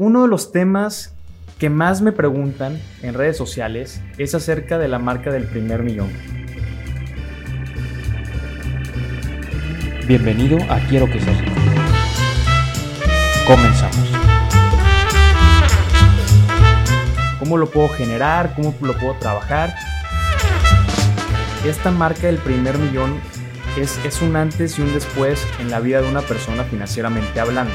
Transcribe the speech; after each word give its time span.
uno 0.00 0.22
de 0.22 0.28
los 0.28 0.50
temas 0.50 1.12
que 1.58 1.68
más 1.68 2.00
me 2.00 2.10
preguntan 2.10 2.80
en 3.02 3.12
redes 3.12 3.36
sociales 3.36 4.00
es 4.16 4.34
acerca 4.34 4.78
de 4.78 4.88
la 4.88 4.98
marca 4.98 5.30
del 5.30 5.44
primer 5.44 5.82
millón. 5.82 6.08
Bienvenido 10.06 10.56
a 10.70 10.78
Quiero 10.88 11.04
que 11.04 11.20
seas 11.20 11.38
rico. 11.42 11.52
Comenzamos. 13.46 14.10
¿Cómo 17.38 17.58
lo 17.58 17.70
puedo 17.70 17.90
generar? 17.90 18.54
¿Cómo 18.56 18.74
lo 18.80 18.96
puedo 18.96 19.18
trabajar? 19.18 19.74
Esta 21.66 21.90
marca 21.90 22.26
del 22.26 22.38
primer 22.38 22.78
millón 22.78 23.20
es, 23.76 24.02
es 24.06 24.22
un 24.22 24.34
antes 24.36 24.78
y 24.78 24.80
un 24.80 24.94
después 24.94 25.46
en 25.58 25.70
la 25.70 25.78
vida 25.78 26.00
de 26.00 26.08
una 26.08 26.22
persona 26.22 26.64
financieramente 26.64 27.38
hablando. 27.38 27.74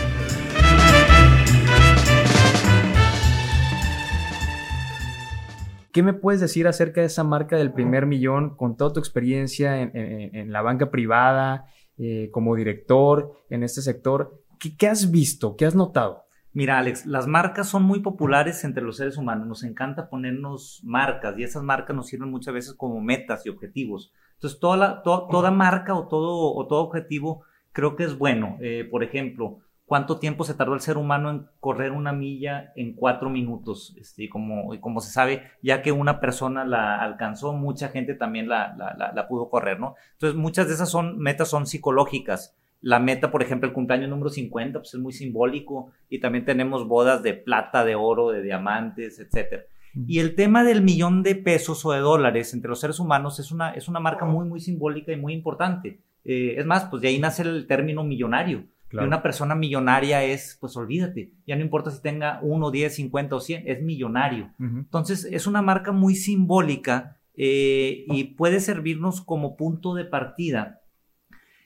¿Qué 5.96 6.04
me 6.04 6.12
puedes 6.12 6.42
decir 6.42 6.68
acerca 6.68 7.00
de 7.00 7.08
esa 7.08 7.24
marca 7.24 7.56
del 7.56 7.72
primer 7.72 8.06
millón 8.06 8.58
con 8.58 8.76
toda 8.76 8.92
tu 8.92 9.00
experiencia 9.00 9.82
en, 9.82 10.52
la 10.52 10.62
banca 10.62 10.92
privada, 10.92 11.68
eh, 11.98 12.28
como 12.34 12.54
director 12.54 13.32
en 13.50 13.64
este 13.64 13.82
sector? 13.82 14.44
¿Qué, 14.78 14.90
has 14.90 15.10
visto? 15.10 15.56
¿Qué 15.56 15.66
has 15.66 15.74
notado? 15.74 16.26
Mira, 16.52 16.80
Alex, 16.80 17.06
las 17.06 17.28
marcas 17.28 17.70
son 17.70 17.84
muy 17.84 18.02
populares 18.02 18.66
entre 18.66 18.84
los 18.84 18.98
seres 18.98 19.16
humanos. 19.16 19.48
Nos 19.48 19.64
encanta 19.64 20.10
ponernos 20.10 20.82
marcas 20.84 21.40
y 21.40 21.44
esas 21.44 21.64
marcas 21.64 21.96
nos 21.96 22.08
sirven 22.08 22.30
muchas 22.30 22.54
veces 22.54 22.74
como 22.74 23.00
metas 23.00 23.46
y 23.46 23.50
objetivos. 23.50 24.12
Entonces, 24.34 24.60
toda, 24.60 25.02
toda 25.02 25.50
marca 25.50 25.96
o 25.96 26.10
todo, 26.10 26.54
o 26.56 26.68
todo 26.68 26.82
objetivo 26.82 27.46
creo 27.72 27.96
que 27.96 28.04
es 28.04 28.18
bueno. 28.18 28.58
Eh, 28.60 28.86
por 28.92 29.02
ejemplo, 29.02 29.60
cuánto 29.86 30.18
tiempo 30.18 30.44
se 30.44 30.56
tardó 30.56 30.74
el 30.74 30.82
ser 30.82 30.98
humano 30.98 31.30
en 31.30 31.48
correr 31.60 31.92
una 31.92 32.12
milla 32.12 32.74
en 32.76 32.94
cuatro 32.94 33.30
minutos. 33.30 33.96
Este, 34.00 34.30
como, 34.30 34.80
como 34.82 35.00
se 35.00 35.12
sabe, 35.12 35.44
ya 35.62 35.82
que 35.82 35.92
una 35.92 36.20
persona 36.20 36.66
la 36.66 37.02
alcanzó, 37.02 37.54
mucha 37.54 37.90
gente 37.90 38.16
también 38.16 38.50
la, 38.50 38.76
la, 38.78 39.12
la, 39.14 39.28
pudo 39.28 39.50
correr, 39.50 39.80
¿no? 39.80 39.96
Entonces, 40.14 40.38
muchas 40.38 40.68
de 40.68 40.74
esas 40.74 40.90
son, 40.90 41.20
metas 41.20 41.50
son 41.50 41.68
psicológicas. 41.68 42.56
La 42.82 43.00
meta, 43.00 43.32
por 43.32 43.42
ejemplo, 43.42 43.68
el 43.68 43.74
cumpleaños 43.74 44.10
número 44.10 44.30
50, 44.30 44.80
pues 44.80 44.94
es 44.94 45.00
muy 45.00 45.14
simbólico. 45.14 45.92
Y 46.10 46.20
también 46.20 46.46
tenemos 46.46 46.88
bodas 46.88 47.24
de 47.24 47.34
plata, 47.34 47.86
de 47.86 47.96
oro, 47.96 48.30
de 48.30 48.42
diamantes, 48.42 49.20
etcétera. 49.20 49.64
Y 50.08 50.20
el 50.20 50.36
tema 50.36 50.64
del 50.64 50.82
millón 50.82 51.24
de 51.24 51.36
pesos 51.36 51.86
o 51.86 51.94
de 51.94 52.00
dólares 52.00 52.54
entre 52.54 52.70
los 52.70 52.82
seres 52.82 53.00
humanos 53.00 53.40
es 53.40 53.52
una, 53.52 53.72
es 53.72 53.88
una 53.88 54.02
marca 54.02 54.26
muy, 54.26 54.46
muy 54.46 54.60
simbólica 54.60 55.14
y 55.14 55.16
muy 55.16 55.34
importante. 55.34 56.00
Eh, 56.26 56.56
es 56.58 56.66
más, 56.66 56.86
pues 56.86 57.02
de 57.02 57.08
ahí 57.08 57.20
nace 57.20 57.44
el 57.44 57.66
término 57.66 58.04
millonario 58.04 58.66
y 59.02 59.06
una 59.06 59.22
persona 59.22 59.56
millonaria 59.56 60.24
es, 60.24 60.58
pues 60.60 60.76
olvídate, 60.78 61.32
ya 61.46 61.56
no 61.56 61.62
importa 61.62 61.92
si 61.92 62.02
tenga 62.02 62.40
1, 62.42 62.72
10, 62.72 62.96
50 62.96 63.36
o 63.36 63.40
100, 63.40 63.64
es 63.68 63.82
millonario. 63.82 64.52
Entonces, 64.60 65.28
es 65.30 65.48
una 65.48 65.62
marca 65.62 65.92
muy 65.92 66.16
simbólica 66.16 67.20
eh, 67.36 68.06
y 68.08 68.24
puede 68.36 68.60
servirnos 68.60 69.22
como 69.22 69.58
punto 69.58 69.94
de 69.94 70.06
partida 70.06 70.82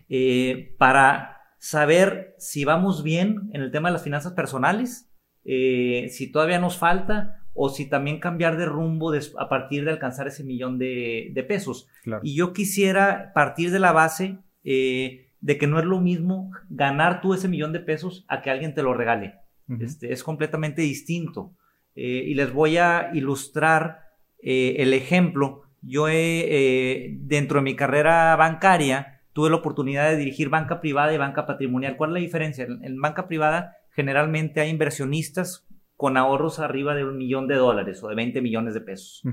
eh, 0.10 0.76
para 0.80 1.38
saber 1.60 2.36
si 2.40 2.66
vamos 2.66 3.04
bien 3.04 3.50
en 3.54 3.62
el 3.62 3.72
tema 3.72 3.90
de 3.90 3.94
las 3.94 4.04
finanzas 4.04 4.34
personales, 4.34 5.12
eh, 5.46 6.08
si 6.10 6.32
todavía 6.32 6.60
nos 6.60 6.78
falta 6.78 7.44
o 7.54 7.70
si 7.70 7.88
también 7.88 8.20
cambiar 8.20 8.58
de 8.58 8.66
rumbo 8.66 9.12
a 9.38 9.50
partir 9.50 9.86
de 9.86 9.92
alcanzar 9.92 10.28
ese 10.28 10.44
millón 10.44 10.80
de, 10.80 11.46
pesos. 11.48 11.88
Y 12.24 12.36
yo 12.36 12.54
quisiera 12.54 13.32
partir 13.34 13.72
de 13.72 13.80
la 13.80 13.92
base 13.92 14.40
de 15.42 15.58
que 15.58 15.68
no 15.68 15.80
es 15.80 15.86
lo 15.86 16.00
mismo 16.00 16.52
ganar 16.70 17.22
tú 17.22 17.34
ese 17.34 17.48
millón 17.48 17.72
de 17.72 17.80
pesos 17.80 18.26
a 18.28 18.42
que 18.42 18.50
alguien 18.50 18.74
te 18.74 18.84
lo 18.84 18.94
regale. 18.94 19.36
este, 19.80 20.12
es 20.12 20.24
completamente 20.24 20.82
distinto. 20.82 21.54
Eh, 21.96 22.24
y 22.28 22.34
les 22.34 22.54
voy 22.54 22.78
a 22.78 23.12
ilustrar 23.14 24.02
eh, 24.42 24.78
el 24.80 24.94
ejemplo. 24.94 25.64
Yo 25.82 26.08
he, 26.08 26.46
eh, 26.48 27.18
dentro 27.20 27.60
de 27.60 27.64
mi 27.64 27.76
carrera 27.76 28.36
bancaria, 28.36 29.22
tuve 29.34 29.50
la 29.50 29.58
oportunidad 29.58 30.10
de 30.10 30.18
dirigir 30.18 30.50
banca 30.50 30.82
privada 30.82 31.14
y 31.14 31.18
banca 31.18 31.46
patrimonial. 31.46 31.98
¿Cuál 31.98 32.12
es 32.12 32.14
la 32.16 32.20
diferencia? 32.20 32.66
En, 32.66 33.00
banca 33.02 33.28
privada 33.28 33.78
generalmente 33.92 34.62
hay 34.62 34.70
inversionistas 34.70 35.68
con 35.96 36.18
ahorros 36.18 36.60
arriba 36.60 36.96
de 36.96 37.06
un 37.06 37.18
millón 37.18 37.48
de 37.48 37.56
dólares 37.56 38.02
o 38.04 38.08
de 38.08 38.16
20 38.16 38.42
millones 38.42 38.74
de 38.74 38.82
pesos. 38.82 39.24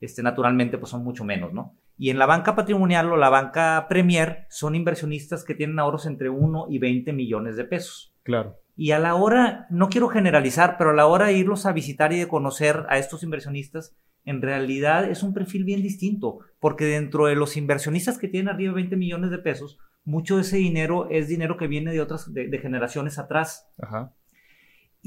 este, 0.00 0.22
naturalmente, 0.22 0.78
pues 0.78 0.90
son 0.90 1.04
mucho 1.04 1.24
menos, 1.24 1.52
¿no? 1.52 1.76
Y 1.98 2.10
en 2.10 2.18
la 2.18 2.26
banca 2.26 2.54
patrimonial 2.54 3.12
o 3.12 3.16
la 3.16 3.28
banca 3.28 3.86
Premier 3.88 4.46
son 4.48 4.74
inversionistas 4.74 5.44
que 5.44 5.54
tienen 5.54 5.78
ahorros 5.78 6.06
entre 6.06 6.30
1 6.30 6.66
y 6.70 6.78
20 6.78 7.12
millones 7.12 7.56
de 7.56 7.64
pesos. 7.64 8.14
Claro. 8.22 8.56
Y 8.76 8.92
a 8.92 9.00
la 9.00 9.16
hora, 9.16 9.66
no 9.70 9.88
quiero 9.88 10.08
generalizar, 10.08 10.76
pero 10.78 10.90
a 10.90 10.94
la 10.94 11.08
hora 11.08 11.26
de 11.26 11.36
irlos 11.36 11.66
a 11.66 11.72
visitar 11.72 12.12
y 12.12 12.18
de 12.20 12.28
conocer 12.28 12.86
a 12.88 12.98
estos 12.98 13.24
inversionistas, 13.24 13.96
en 14.24 14.40
realidad 14.40 15.10
es 15.10 15.24
un 15.24 15.34
perfil 15.34 15.64
bien 15.64 15.82
distinto, 15.82 16.38
porque 16.60 16.84
dentro 16.84 17.26
de 17.26 17.34
los 17.34 17.56
inversionistas 17.56 18.18
que 18.18 18.28
tienen 18.28 18.54
arriba 18.54 18.70
de 18.70 18.76
20 18.76 18.96
millones 18.96 19.30
de 19.30 19.38
pesos, 19.38 19.78
mucho 20.04 20.36
de 20.36 20.42
ese 20.42 20.58
dinero 20.58 21.08
es 21.10 21.26
dinero 21.26 21.56
que 21.56 21.66
viene 21.66 21.90
de 21.90 22.00
otras, 22.00 22.32
de, 22.32 22.46
de 22.46 22.58
generaciones 22.58 23.18
atrás. 23.18 23.68
Ajá 23.82 24.12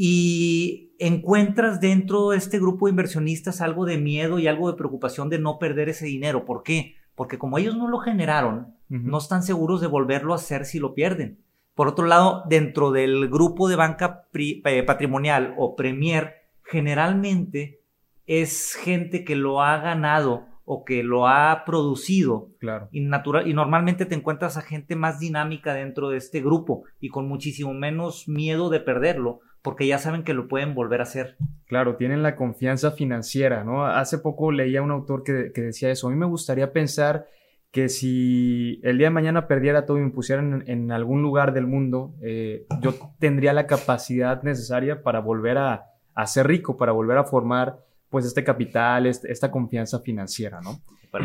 y 0.04 0.96
encuentras 0.98 1.80
dentro 1.80 2.32
de 2.32 2.38
este 2.38 2.58
grupo 2.58 2.88
de 2.88 2.90
inversionistas 2.90 3.62
algo 3.62 3.86
de 3.86 4.00
miedo 4.00 4.40
y 4.40 4.48
algo 4.48 4.72
de 4.72 4.76
preocupación 4.76 5.30
de 5.30 5.38
no 5.38 5.60
perder 5.60 5.90
ese 5.90 6.08
dinero. 6.08 6.44
¿Por 6.44 6.64
qué? 6.64 6.96
Porque 7.14 7.38
como 7.38 7.60
ellos 7.60 7.78
no 7.78 7.88
lo 7.88 8.00
generaron, 8.00 8.74
no 8.90 9.20
están 9.20 9.44
seguros 9.44 9.80
de 9.80 9.86
volverlo 9.86 10.34
a 10.34 10.38
hacer 10.38 10.66
si 10.66 10.80
lo 10.80 10.96
pierden. 10.96 11.38
Por 11.76 11.88
otro 11.88 12.08
lado, 12.08 12.42
dentro 12.50 12.90
del 12.90 13.30
grupo 13.30 13.70
de 13.70 13.76
banca 13.76 14.28
eh, 14.34 14.82
patrimonial 14.82 15.54
o 15.60 15.76
Premier, 15.76 16.34
generalmente 16.64 17.84
es 18.26 18.74
gente 18.74 19.24
que 19.24 19.36
lo 19.36 19.62
ha 19.62 19.78
ganado 19.78 20.48
o 20.66 20.84
que 20.84 21.04
lo 21.04 21.28
ha 21.28 21.64
producido. 21.64 22.50
Claro. 22.60 22.90
Y, 22.92 23.02
natural, 23.02 23.48
y 23.48 23.54
normalmente 23.54 24.08
te 24.08 24.16
encuentras 24.16 24.58
a 24.58 24.62
gente 24.64 24.96
más 24.96 25.20
dinámica 25.20 25.76
dentro 25.76 26.10
de 26.10 26.18
este 26.18 26.42
grupo 26.42 26.86
y 27.00 27.10
con 27.10 27.28
muchísimo 27.28 27.76
menos 27.76 28.28
miedo 28.28 28.72
de 28.72 28.80
perderlo 28.80 29.42
porque 29.62 29.88
ya 29.88 30.00
saben 30.00 30.24
que 30.24 30.34
lo 30.34 30.48
pueden 30.48 30.74
volver 30.74 31.02
a 31.02 31.04
hacer. 31.04 31.38
Claro, 31.68 31.96
tienen 31.96 32.24
la 32.24 32.36
confianza 32.36 32.92
financiera, 32.92 33.64
¿no? 33.64 33.86
Hace 33.86 34.18
poco 34.18 34.52
leía 34.52 34.82
un 34.82 34.92
autor 34.92 35.24
que, 35.24 35.52
decía 35.54 35.92
eso. 35.92 36.08
A 36.08 36.12
mí 36.12 36.18
me 36.18 36.26
gustaría 36.26 36.74
pensar 36.74 37.28
que 37.72 37.88
si 37.88 38.82
el 38.84 38.98
día 38.98 39.08
de 39.08 39.12
mañana 39.12 39.48
perdiera 39.48 39.86
todo 39.86 39.98
y 39.98 40.02
me 40.02 40.10
pusieran 40.10 40.64
en, 40.68 40.92
algún 40.92 41.22
lugar 41.22 41.54
del 41.54 41.68
mundo, 41.68 42.14
eh, 42.22 42.66
yo 42.82 42.94
tendría 43.20 43.54
la 43.54 43.68
capacidad 43.68 44.44
necesaria 44.44 45.04
para 45.04 45.20
volver 45.20 45.58
a, 45.58 45.86
ser 46.26 46.48
rico, 46.48 46.76
para 46.76 46.92
volver 46.92 47.18
a 47.18 47.24
formar 47.24 47.80
pues 48.10 48.26
este 48.26 48.44
capital, 48.44 49.06
este, 49.06 49.32
esta 49.32 49.52
confianza 49.52 50.00
financiera, 50.00 50.60
¿no? 50.62 50.82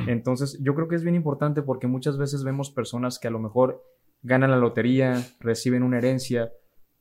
Entonces, 0.07 0.59
yo 0.61 0.75
creo 0.75 0.89
que 0.89 0.97
es 0.97 1.03
bien 1.03 1.15
importante 1.15 1.63
porque 1.63 1.87
muchas 1.87 2.19
veces 2.19 2.45
vemos 2.45 2.71
personas 2.71 3.19
que 3.19 3.29
a 3.29 3.31
lo 3.31 3.39
mejor 3.39 3.83
ganan 4.23 4.51
la 4.51 4.57
lotería, 4.57 5.23
reciben 5.41 5.83
una 5.83 5.99
herencia, 5.99 6.53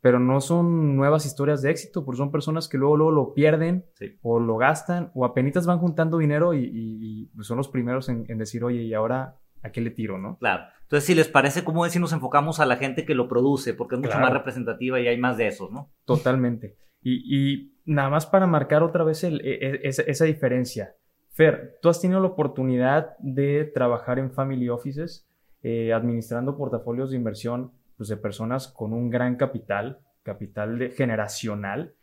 pero 0.05 0.19
no 0.19 0.39
son 0.39 0.95
nuevas 0.95 1.25
historias 1.25 1.63
de 1.63 1.71
éxito, 1.71 2.05
porque 2.05 2.19
son 2.19 2.31
personas 2.31 2.69
que 2.69 2.77
luego, 2.77 2.95
luego 2.95 3.11
lo 3.11 3.33
pierden 3.33 3.87
o 4.21 4.39
lo 4.39 4.55
gastan 4.55 5.09
o 5.15 5.25
apenas 5.25 5.65
van 5.65 5.79
juntando 5.79 6.19
dinero 6.19 6.53
y, 6.53 7.31
pues, 7.35 7.47
son 7.47 7.57
los 7.57 7.69
primeros 7.69 8.07
en, 8.07 8.37
decir, 8.37 8.63
oye, 8.63 8.83
¿y 8.83 8.93
ahora 8.93 9.39
a 9.63 9.71
qué 9.71 9.81
le 9.81 9.89
tiro, 9.89 10.19
no? 10.19 10.37
Claro. 10.37 10.65
Entonces, 10.83 11.07
si 11.07 11.15
les 11.15 11.27
parece, 11.27 11.63
¿cómo 11.63 11.87
es 11.87 11.93
si 11.93 11.97
nos 11.97 12.13
enfocamos 12.13 12.59
a 12.59 12.67
la 12.67 12.75
gente 12.75 13.03
que 13.03 13.15
lo 13.15 13.27
produce? 13.27 13.73
Porque 13.73 13.95
es 13.95 14.01
mucho 14.01 14.19
más 14.19 14.31
representativa 14.31 14.99
y 14.99 15.07
hay 15.07 15.17
más 15.17 15.37
de 15.37 15.47
esos, 15.47 15.71
¿no? 15.71 15.91
Totalmente. 16.05 16.77
Y, 17.01 17.73
nada 17.85 18.11
más 18.11 18.27
para 18.27 18.45
marcar 18.45 18.83
otra 18.83 19.03
vez 19.03 19.23
e, 19.23 19.29
e, 19.29 19.79
esa, 19.85 20.25
diferencia. 20.25 20.93
Fer, 21.31 21.79
tú 21.81 21.89
has 21.89 21.99
tenido 21.99 22.19
la 22.19 22.27
oportunidad 22.27 23.17
de 23.17 23.65
trabajar 23.73 24.19
en 24.19 24.29
family 24.29 24.69
offices, 24.69 25.27
eh, 25.63 25.93
administrando 25.93 26.57
portafolios 26.57 27.09
de 27.09 27.17
inversión 27.17 27.71
pues, 27.97 28.09
de 28.09 28.17
personas 28.17 28.67
con 28.67 28.93
un 28.93 29.09
gran 29.09 29.35
capital, 29.35 29.99
capital 30.23 30.91
generacional, 30.95 31.93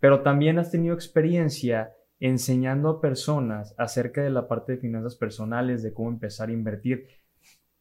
pero 0.00 0.22
también 0.22 0.58
has 0.58 0.70
tenido 0.70 0.94
experiencia 0.94 1.92
enseñando 2.20 2.88
a 2.88 3.00
personas 3.00 3.74
acerca 3.78 4.22
de 4.22 4.30
la 4.30 4.48
parte 4.48 4.72
de 4.72 4.78
finanzas 4.78 5.14
personales, 5.16 5.82
de 5.82 5.92
cómo 5.92 6.08
empezar 6.08 6.48
a 6.48 6.52
invertir. 6.52 7.06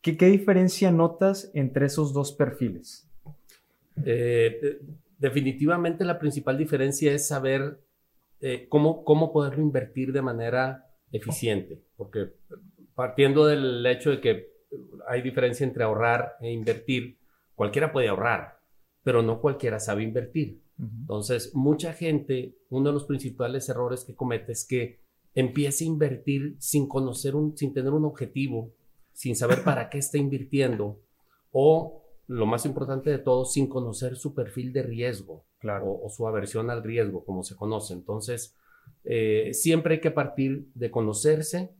¿Qué, 0.01 0.15
qué 0.15 0.27
diferencia 0.27 0.91
notas 0.91 1.49
entre 1.53 1.87
esos 1.87 2.13
dos 2.13 2.31
perfiles? 2.31 3.09
Eh, 4.05 4.79
definitivamente 5.17 6.05
la 6.05 6.19
principal 6.19 6.57
diferencia 6.57 7.11
es 7.13 7.27
saber 7.27 7.79
eh, 8.39 8.67
cómo, 8.69 9.03
cómo 9.03 9.33
poderlo 9.33 9.63
invertir 9.63 10.11
de 10.13 10.21
manera 10.21 10.85
eficiente, 11.11 11.81
porque 11.95 12.33
partiendo 12.93 13.45
del 13.45 13.85
hecho 13.85 14.11
de 14.11 14.21
que 14.21 14.49
hay 15.07 15.21
diferencia 15.21 15.63
entre 15.63 15.83
ahorrar 15.83 16.35
e 16.41 16.51
invertir, 16.51 17.17
cualquiera 17.57 17.91
puede 17.91 18.07
ahorrar, 18.07 18.61
pero 19.03 19.23
no 19.23 19.41
cualquiera 19.41 19.79
sabe 19.79 20.03
invertir. 20.03 20.61
Entonces, 20.79 21.55
mucha 21.55 21.91
gente, 21.91 22.55
uno 22.69 22.89
de 22.89 22.93
los 22.93 23.05
principales 23.05 23.67
errores 23.67 24.05
que 24.05 24.13
comete 24.13 24.51
es 24.51 24.63
que 24.63 24.99
empieza 25.33 25.83
a 25.83 25.87
invertir 25.87 26.55
sin 26.59 26.87
conocer 26.87 27.35
un, 27.35 27.57
sin 27.57 27.73
tener 27.73 27.93
un 27.93 28.05
objetivo, 28.05 28.71
sin 29.11 29.35
saber 29.35 29.63
para 29.63 29.89
qué 29.89 29.97
está 29.97 30.19
invirtiendo, 30.19 31.01
o 31.51 32.03
lo 32.27 32.45
más 32.45 32.65
importante 32.67 33.09
de 33.09 33.17
todo, 33.17 33.43
sin 33.43 33.67
conocer 33.67 34.17
su 34.17 34.35
perfil 34.35 34.71
de 34.71 34.83
riesgo 34.83 35.45
Claro. 35.57 35.87
o, 35.87 36.05
o 36.05 36.09
su 36.11 36.27
aversión 36.27 36.69
al 36.69 36.83
riesgo, 36.83 37.25
como 37.25 37.41
se 37.41 37.55
conoce. 37.55 37.95
Entonces, 37.95 38.55
eh, 39.03 39.49
siempre 39.53 39.95
hay 39.95 40.01
que 40.01 40.11
partir 40.11 40.67
de 40.75 40.91
conocerse, 40.91 41.71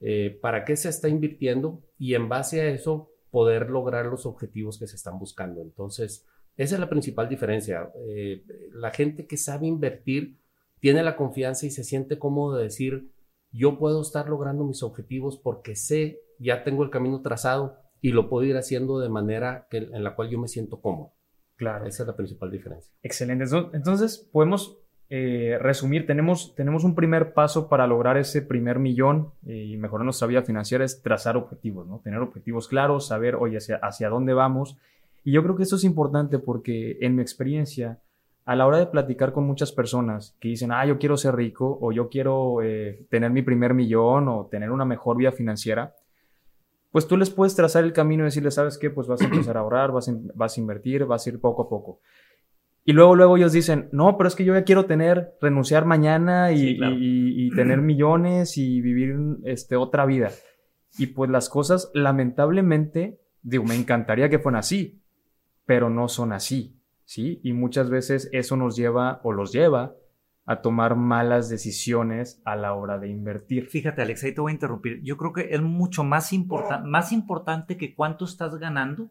eh, 0.00 0.38
para 0.40 0.64
qué 0.64 0.76
se 0.76 0.88
está 0.88 1.08
invirtiendo 1.08 1.82
y 1.98 2.14
en 2.14 2.28
base 2.28 2.60
a 2.60 2.68
eso 2.68 3.10
poder 3.30 3.70
lograr 3.70 4.06
los 4.06 4.26
objetivos 4.26 4.78
que 4.78 4.86
se 4.86 4.96
están 4.96 5.18
buscando. 5.18 5.60
Entonces, 5.62 6.26
esa 6.56 6.74
es 6.74 6.80
la 6.80 6.88
principal 6.88 7.28
diferencia. 7.28 7.90
Eh, 8.08 8.42
la 8.72 8.90
gente 8.90 9.26
que 9.26 9.36
sabe 9.36 9.66
invertir 9.66 10.38
tiene 10.80 11.02
la 11.02 11.16
confianza 11.16 11.66
y 11.66 11.70
se 11.70 11.84
siente 11.84 12.18
cómodo 12.18 12.56
de 12.56 12.64
decir, 12.64 13.10
yo 13.52 13.78
puedo 13.78 14.02
estar 14.02 14.28
logrando 14.28 14.64
mis 14.64 14.82
objetivos 14.82 15.38
porque 15.38 15.76
sé, 15.76 16.20
ya 16.38 16.64
tengo 16.64 16.82
el 16.84 16.90
camino 16.90 17.22
trazado 17.22 17.76
y 18.00 18.12
lo 18.12 18.28
puedo 18.28 18.44
ir 18.44 18.56
haciendo 18.56 19.00
de 19.00 19.08
manera 19.08 19.66
que, 19.70 19.78
en 19.78 20.04
la 20.04 20.14
cual 20.14 20.30
yo 20.30 20.38
me 20.38 20.48
siento 20.48 20.80
cómodo. 20.80 21.12
Claro. 21.56 21.86
Esa 21.86 22.04
es 22.04 22.06
la 22.06 22.16
principal 22.16 22.50
diferencia. 22.50 22.92
Excelente. 23.02 23.44
Entonces- 23.44 23.74
Entonces, 23.74 24.28
podemos 24.32 24.78
eh, 25.10 25.58
resumir, 25.60 26.06
tenemos, 26.06 26.54
tenemos 26.54 26.84
un 26.84 26.94
primer 26.94 27.32
paso 27.32 27.68
para 27.68 27.86
lograr 27.86 28.18
ese 28.18 28.42
primer 28.42 28.78
millón 28.78 29.32
eh, 29.46 29.64
y 29.64 29.76
mejorar 29.78 30.04
nuestra 30.04 30.28
vida 30.28 30.42
financiera, 30.42 30.84
es 30.84 31.00
trazar 31.02 31.36
objetivos, 31.36 31.86
¿no? 31.86 32.00
Tener 32.00 32.20
objetivos 32.20 32.68
claros, 32.68 33.06
saber, 33.08 33.36
oye, 33.36 33.56
hacia, 33.56 33.76
hacia 33.76 34.10
dónde 34.10 34.34
vamos. 34.34 34.76
Y 35.24 35.32
yo 35.32 35.42
creo 35.42 35.56
que 35.56 35.62
esto 35.62 35.76
es 35.76 35.84
importante 35.84 36.38
porque 36.38 36.98
en 37.00 37.16
mi 37.16 37.22
experiencia, 37.22 38.00
a 38.44 38.54
la 38.54 38.66
hora 38.66 38.78
de 38.78 38.86
platicar 38.86 39.32
con 39.32 39.46
muchas 39.46 39.72
personas 39.72 40.36
que 40.40 40.48
dicen, 40.48 40.72
ah, 40.72 40.84
yo 40.84 40.98
quiero 40.98 41.16
ser 41.16 41.34
rico 41.36 41.78
o 41.80 41.90
yo 41.90 42.10
quiero 42.10 42.62
eh, 42.62 43.06
tener 43.10 43.30
mi 43.30 43.40
primer 43.40 43.72
millón 43.72 44.28
o 44.28 44.46
tener 44.50 44.70
una 44.70 44.84
mejor 44.84 45.16
vida 45.16 45.32
financiera, 45.32 45.94
pues 46.90 47.06
tú 47.06 47.16
les 47.16 47.30
puedes 47.30 47.54
trazar 47.54 47.84
el 47.84 47.92
camino 47.92 48.24
y 48.24 48.26
decirles, 48.26 48.54
¿sabes 48.54 48.76
qué? 48.78 48.90
Pues 48.90 49.06
vas 49.06 49.20
a 49.22 49.24
empezar 49.24 49.56
a 49.56 49.60
ahorrar, 49.60 49.92
vas 49.92 50.08
a, 50.08 50.12
vas 50.34 50.56
a 50.56 50.60
invertir, 50.60 51.04
vas 51.04 51.26
a 51.26 51.30
ir 51.30 51.40
poco 51.40 51.62
a 51.62 51.68
poco. 51.68 52.00
Y 52.88 52.94
luego, 52.94 53.14
luego 53.16 53.36
ellos 53.36 53.52
dicen, 53.52 53.90
no, 53.92 54.16
pero 54.16 54.28
es 54.28 54.34
que 54.34 54.46
yo 54.46 54.54
ya 54.54 54.64
quiero 54.64 54.86
tener, 54.86 55.34
renunciar 55.42 55.84
mañana 55.84 56.52
y, 56.52 56.58
Sí, 56.58 56.76
claro. 56.78 56.94
y- 56.98 57.46
y 57.46 57.50
tener 57.50 57.82
millones 57.82 58.56
y 58.56 58.80
vivir 58.80 59.14
este, 59.44 59.76
otra 59.76 60.06
vida. 60.06 60.30
Y 60.96 61.08
pues 61.08 61.28
las 61.30 61.50
cosas, 61.50 61.90
lamentablemente, 61.92 63.20
digo, 63.42 63.64
me 63.64 63.74
encantaría 63.74 64.30
que 64.30 64.38
fueran 64.38 64.60
así, 64.60 65.02
pero 65.66 65.90
no 65.90 66.08
son 66.08 66.32
así, 66.32 66.80
¿sí? 67.04 67.40
Y 67.44 67.52
muchas 67.52 67.90
veces 67.90 68.30
eso 68.32 68.56
nos 68.56 68.74
lleva 68.74 69.20
o 69.22 69.32
los 69.32 69.52
lleva 69.52 69.94
a 70.46 70.62
tomar 70.62 70.96
malas 70.96 71.50
decisiones 71.50 72.40
a 72.46 72.56
la 72.56 72.72
hora 72.72 72.98
de 72.98 73.10
invertir. 73.10 73.66
Fíjate, 73.66 74.00
Alex, 74.00 74.24
ahí 74.24 74.34
te 74.34 74.40
voy 74.40 74.52
a 74.52 74.54
interrumpir. 74.54 75.02
Yo 75.02 75.18
creo 75.18 75.34
que 75.34 75.48
es 75.54 75.60
mucho 75.60 76.04
más, 76.04 76.32
importa- 76.32 76.78
más 76.78 77.12
importante 77.12 77.76
que 77.76 77.94
cuánto 77.94 78.24
estás 78.24 78.56
ganando, 78.56 79.10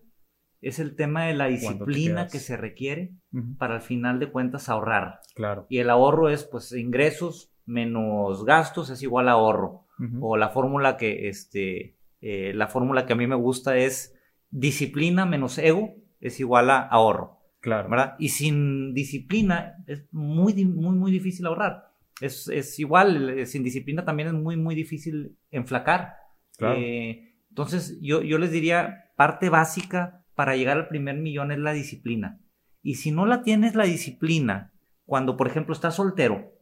es 0.62 0.80
el 0.80 0.96
tema 0.96 1.26
de 1.26 1.34
la 1.34 1.46
¿Cuánto 1.46 1.86
te 1.86 1.92
disciplina 1.92 2.28
que 2.28 2.40
se 2.40 2.58
requiere 2.58 3.14
para 3.58 3.76
al 3.76 3.82
final 3.82 4.20
de 4.20 4.32
cuentas 4.32 4.70
ahorrar. 4.70 5.20
Claro. 5.36 5.68
Y 5.70 5.78
el 5.80 5.90
ahorro 5.90 6.30
es, 6.30 6.44
pues, 6.44 6.72
ingresos 6.72 7.52
menos 7.66 8.46
gastos 8.46 8.90
es 8.90 9.04
igual 9.04 9.30
a 9.30 9.34
ahorro. 9.34 9.86
O 10.22 10.38
la 10.38 10.50
fórmula 10.50 10.96
que, 10.96 11.28
este, 11.28 11.96
eh, 12.22 12.54
la 12.54 12.68
fórmula 12.68 13.08
que 13.08 13.14
a 13.14 13.16
mí 13.16 13.26
me 13.26 13.36
gusta 13.36 13.78
es 13.78 14.16
disciplina 14.52 15.26
menos 15.26 15.58
ego 15.58 15.96
es 16.20 16.40
igual 16.40 16.70
a 16.70 16.80
ahorro. 16.82 17.40
Claro. 17.62 17.90
¿verdad? 17.90 18.16
Y 18.20 18.30
sin 18.30 18.94
disciplina 18.94 19.84
es 19.88 20.06
muy, 20.12 20.54
muy, 20.66 20.96
muy 20.96 21.12
difícil 21.12 21.48
ahorrar. 21.48 21.92
Es, 22.22 22.48
es 22.48 22.80
igual, 22.80 23.46
sin 23.48 23.64
disciplina 23.64 24.06
también 24.06 24.30
es 24.30 24.34
muy, 24.36 24.56
muy 24.56 24.76
difícil 24.76 25.36
enflacar. 25.50 26.14
Claro. 26.58 26.80
Eh, 26.80 27.34
entonces, 27.50 27.98
yo, 28.02 28.22
yo 28.22 28.38
les 28.38 28.52
diría, 28.52 29.12
parte 29.16 29.50
básica 29.50 30.24
para 30.38 30.56
llegar 30.56 30.78
al 30.78 30.88
primer 30.88 31.18
millón 31.18 31.52
es 31.52 31.58
la 31.58 31.74
disciplina. 31.74 32.40
Y 32.84 32.96
si 32.96 33.12
no 33.12 33.26
la 33.26 33.42
tienes 33.42 33.74
la 33.76 33.86
disciplina, 33.86 34.72
cuando, 35.06 35.36
por 35.36 35.48
ejemplo, 35.48 35.74
estás 35.74 35.96
soltero, 35.96 36.54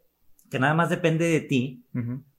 que 0.50 0.60
nada 0.60 0.74
más 0.74 0.89
depende 0.89 1.25
de 1.25 1.42
ti, 1.42 1.86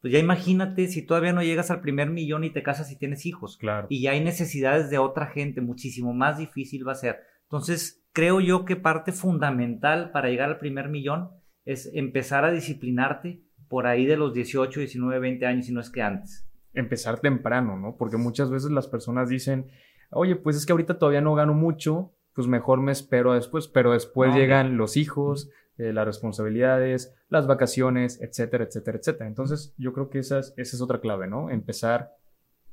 pues 0.01 0.13
ya 0.13 0.19
imagínate 0.19 0.89
si 0.89 1.05
todavía 1.05 1.33
no 1.35 1.43
llegas 1.43 1.71
al 1.71 1.83
primer 1.83 2.09
millón 2.09 2.45
y 2.45 2.51
te 2.51 2.63
casas 2.63 2.91
y 2.91 2.97
tienes 2.99 3.27
hijos 3.27 3.59
Claro. 3.59 3.87
y 3.91 4.01
ya 4.01 4.13
hay 4.13 4.23
necesidades 4.25 4.89
de 4.91 4.99
otra 4.99 5.27
gente, 5.27 5.61
muchísimo 5.61 6.15
más 6.15 6.39
difícil 6.39 6.87
va 6.89 6.93
a 6.93 6.97
ser. 6.97 7.19
Entonces, 7.43 8.03
creo 8.13 8.41
yo 8.41 8.65
que 8.65 8.77
parte 8.77 9.13
fundamental 9.13 10.11
para 10.13 10.31
llegar 10.31 10.49
al 10.49 10.59
primer 10.59 10.89
millón 10.89 11.29
es 11.67 11.91
empezar 11.95 12.45
a 12.45 12.51
disciplinarte 12.53 13.43
por 13.69 13.87
ahí 13.87 14.07
de 14.07 14.17
los 14.17 14.33
18, 14.33 14.81
19, 14.81 15.19
20 15.19 15.45
años, 15.47 15.67
si 15.67 15.73
no 15.73 15.81
es 15.81 15.91
que 15.91 16.01
antes. 16.03 16.49
empezar 16.73 17.21
temprano, 17.21 17.77
¿no? 17.79 17.97
Porque 17.97 18.17
muchas 18.19 18.51
veces 18.51 18.71
las 18.71 18.87
personas 18.87 19.29
dicen, 19.29 19.67
oye, 20.11 20.37
pues 20.37 20.57
es 20.57 20.67
que 20.67 20.73
ahorita 20.73 20.99
todavía 20.99 21.21
no 21.21 21.35
gano 21.35 21.55
mucho, 21.55 22.13
pues 22.35 22.47
mejor 22.49 22.81
me 22.81 22.93
espero 22.93 23.33
después, 23.35 23.69
pero 23.69 23.93
después 23.93 24.31
No, 24.31 24.37
llegan 24.39 24.77
los 24.77 24.97
hijos, 24.97 25.49
eh, 25.79 25.93
las 25.93 26.07
responsabilidades, 26.07 27.15
las 27.29 27.47
vacaciones, 27.47 28.21
etcétera, 28.23 28.65
etcétera, 28.65 28.99
etcétera. 28.99 29.27
Entonces, 29.27 29.75
yo 29.79 29.93
creo 29.93 30.11
que 30.11 30.19
esa 30.21 30.39
es, 30.39 30.55
esa 30.57 30.77
es 30.77 30.83
otra 30.83 31.01
clave, 31.01 31.27
¿no? 31.29 31.51
Empezar, 31.51 32.15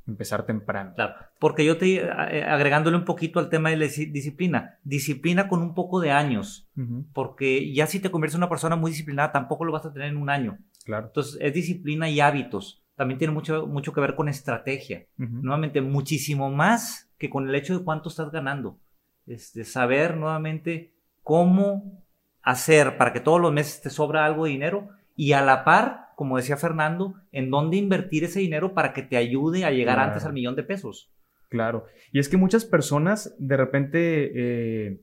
empezar 0.07 0.45
temprano. 0.45 0.93
Claro, 0.95 1.13
porque 1.39 1.65
yo 1.65 1.77
te, 1.77 1.95
eh, 1.95 2.43
agregándole 2.43 2.97
un 2.97 3.05
poquito 3.05 3.39
al 3.39 3.49
tema 3.49 3.69
de 3.69 3.77
la 3.77 3.85
dis- 3.85 4.11
disciplina, 4.11 4.79
disciplina 4.83 5.47
con 5.47 5.61
un 5.61 5.73
poco 5.73 5.99
de 6.01 6.11
años, 6.11 6.69
porque 7.13 7.73
ya 7.73 7.87
si 7.87 7.99
te 7.99 8.11
conviertes 8.11 8.35
en 8.35 8.39
una 8.41 8.49
persona 8.49 8.75
muy 8.75 8.91
disciplinada, 8.91 9.31
tampoco 9.31 9.65
lo 9.65 9.71
vas 9.71 9.85
a 9.85 9.93
tener 9.93 10.09
en 10.09 10.17
un 10.17 10.29
año. 10.29 10.57
claro. 10.85 11.07
Entonces, 11.07 11.37
es 11.41 11.53
disciplina 11.53 12.09
y 12.09 12.19
hábitos. 12.19 12.82
También 12.95 13.17
tiene 13.17 13.33
mucho, 13.33 13.65
mucho 13.67 13.91
que 13.93 14.01
ver 14.01 14.15
con 14.15 14.29
estrategia. 14.29 15.05
Nuevamente 15.17 15.81
muchísimo 15.81 16.51
más 16.51 17.11
que 17.17 17.29
con 17.29 17.47
el 17.49 17.55
hecho 17.55 17.77
de 17.77 17.83
cuánto 17.83 18.09
estás 18.09 18.31
ganando. 18.31 18.79
Este, 19.25 19.63
saber 19.63 20.17
nuevamente 20.17 20.93
cómo 21.23 22.03
hacer 22.41 22.97
para 22.97 23.13
que 23.13 23.19
todos 23.21 23.39
los 23.41 23.53
meses 23.53 23.81
te 23.81 23.89
sobra 23.89 24.25
algo 24.25 24.45
de 24.45 24.51
dinero 24.51 24.89
y 25.15 25.31
a 25.33 25.41
la 25.41 25.63
par, 25.63 26.09
como 26.15 26.37
decía 26.37 26.57
Fernando, 26.57 27.15
en 27.31 27.49
dónde 27.49 27.77
invertir 27.77 28.25
ese 28.25 28.39
dinero 28.41 28.73
para 28.73 28.93
que 28.93 29.01
te 29.03 29.15
ayude 29.17 29.63
a 29.65 29.71
llegar 29.71 29.95
Claro. 29.95 30.09
antes 30.11 30.25
al 30.25 30.33
millón 30.33 30.55
de 30.55 30.63
pesos. 30.63 31.09
Claro. 31.49 31.85
Y 32.11 32.19
es 32.19 32.27
que 32.29 32.37
muchas 32.37 32.65
personas 32.65 33.33
de 33.39 33.57
repente 33.57 34.31
eh, 34.35 35.01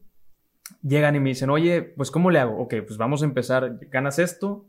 llegan 0.83 1.17
y 1.17 1.21
me 1.21 1.31
dicen, 1.31 1.49
oye, 1.51 1.81
pues 1.83 2.11
¿cómo 2.11 2.31
le 2.31 2.41
hago? 2.41 2.59
Ok, 2.59 2.75
pues 2.87 2.99
vamos 2.99 3.23
a 3.23 3.25
empezar, 3.25 3.79
ganas 3.89 4.19
esto, 4.19 4.67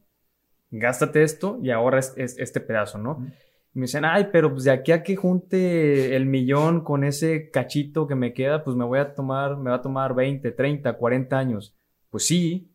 gástate 0.71 1.23
esto 1.23 1.59
y 1.61 1.69
ahorra 1.71 1.99
es- 1.99 2.13
es- 2.17 2.37
este 2.39 2.59
pedazo, 2.61 2.97
¿no? 2.97 3.25
Y 3.73 3.79
me 3.79 3.83
dicen, 3.85 4.03
ay, 4.05 4.29
pero 4.31 4.51
pues 4.51 4.63
de 4.65 4.71
aquí 4.71 4.91
a 4.91 5.03
que 5.03 5.15
junte 5.15 6.15
el 6.15 6.25
millón 6.25 6.83
con 6.83 7.03
ese 7.03 7.49
cachito 7.51 8.07
que 8.07 8.15
me 8.15 8.33
queda, 8.33 8.63
pues 8.63 8.75
me 8.75 8.83
voy 8.85 8.99
a 8.99 9.13
tomar, 9.13 9.57
me 9.57 9.69
va 9.69 9.77
a 9.77 9.81
tomar 9.81 10.13
20, 10.13 10.51
30, 10.51 10.93
40 10.93 11.37
años. 11.37 11.73
Pues 12.09 12.25
sí, 12.27 12.69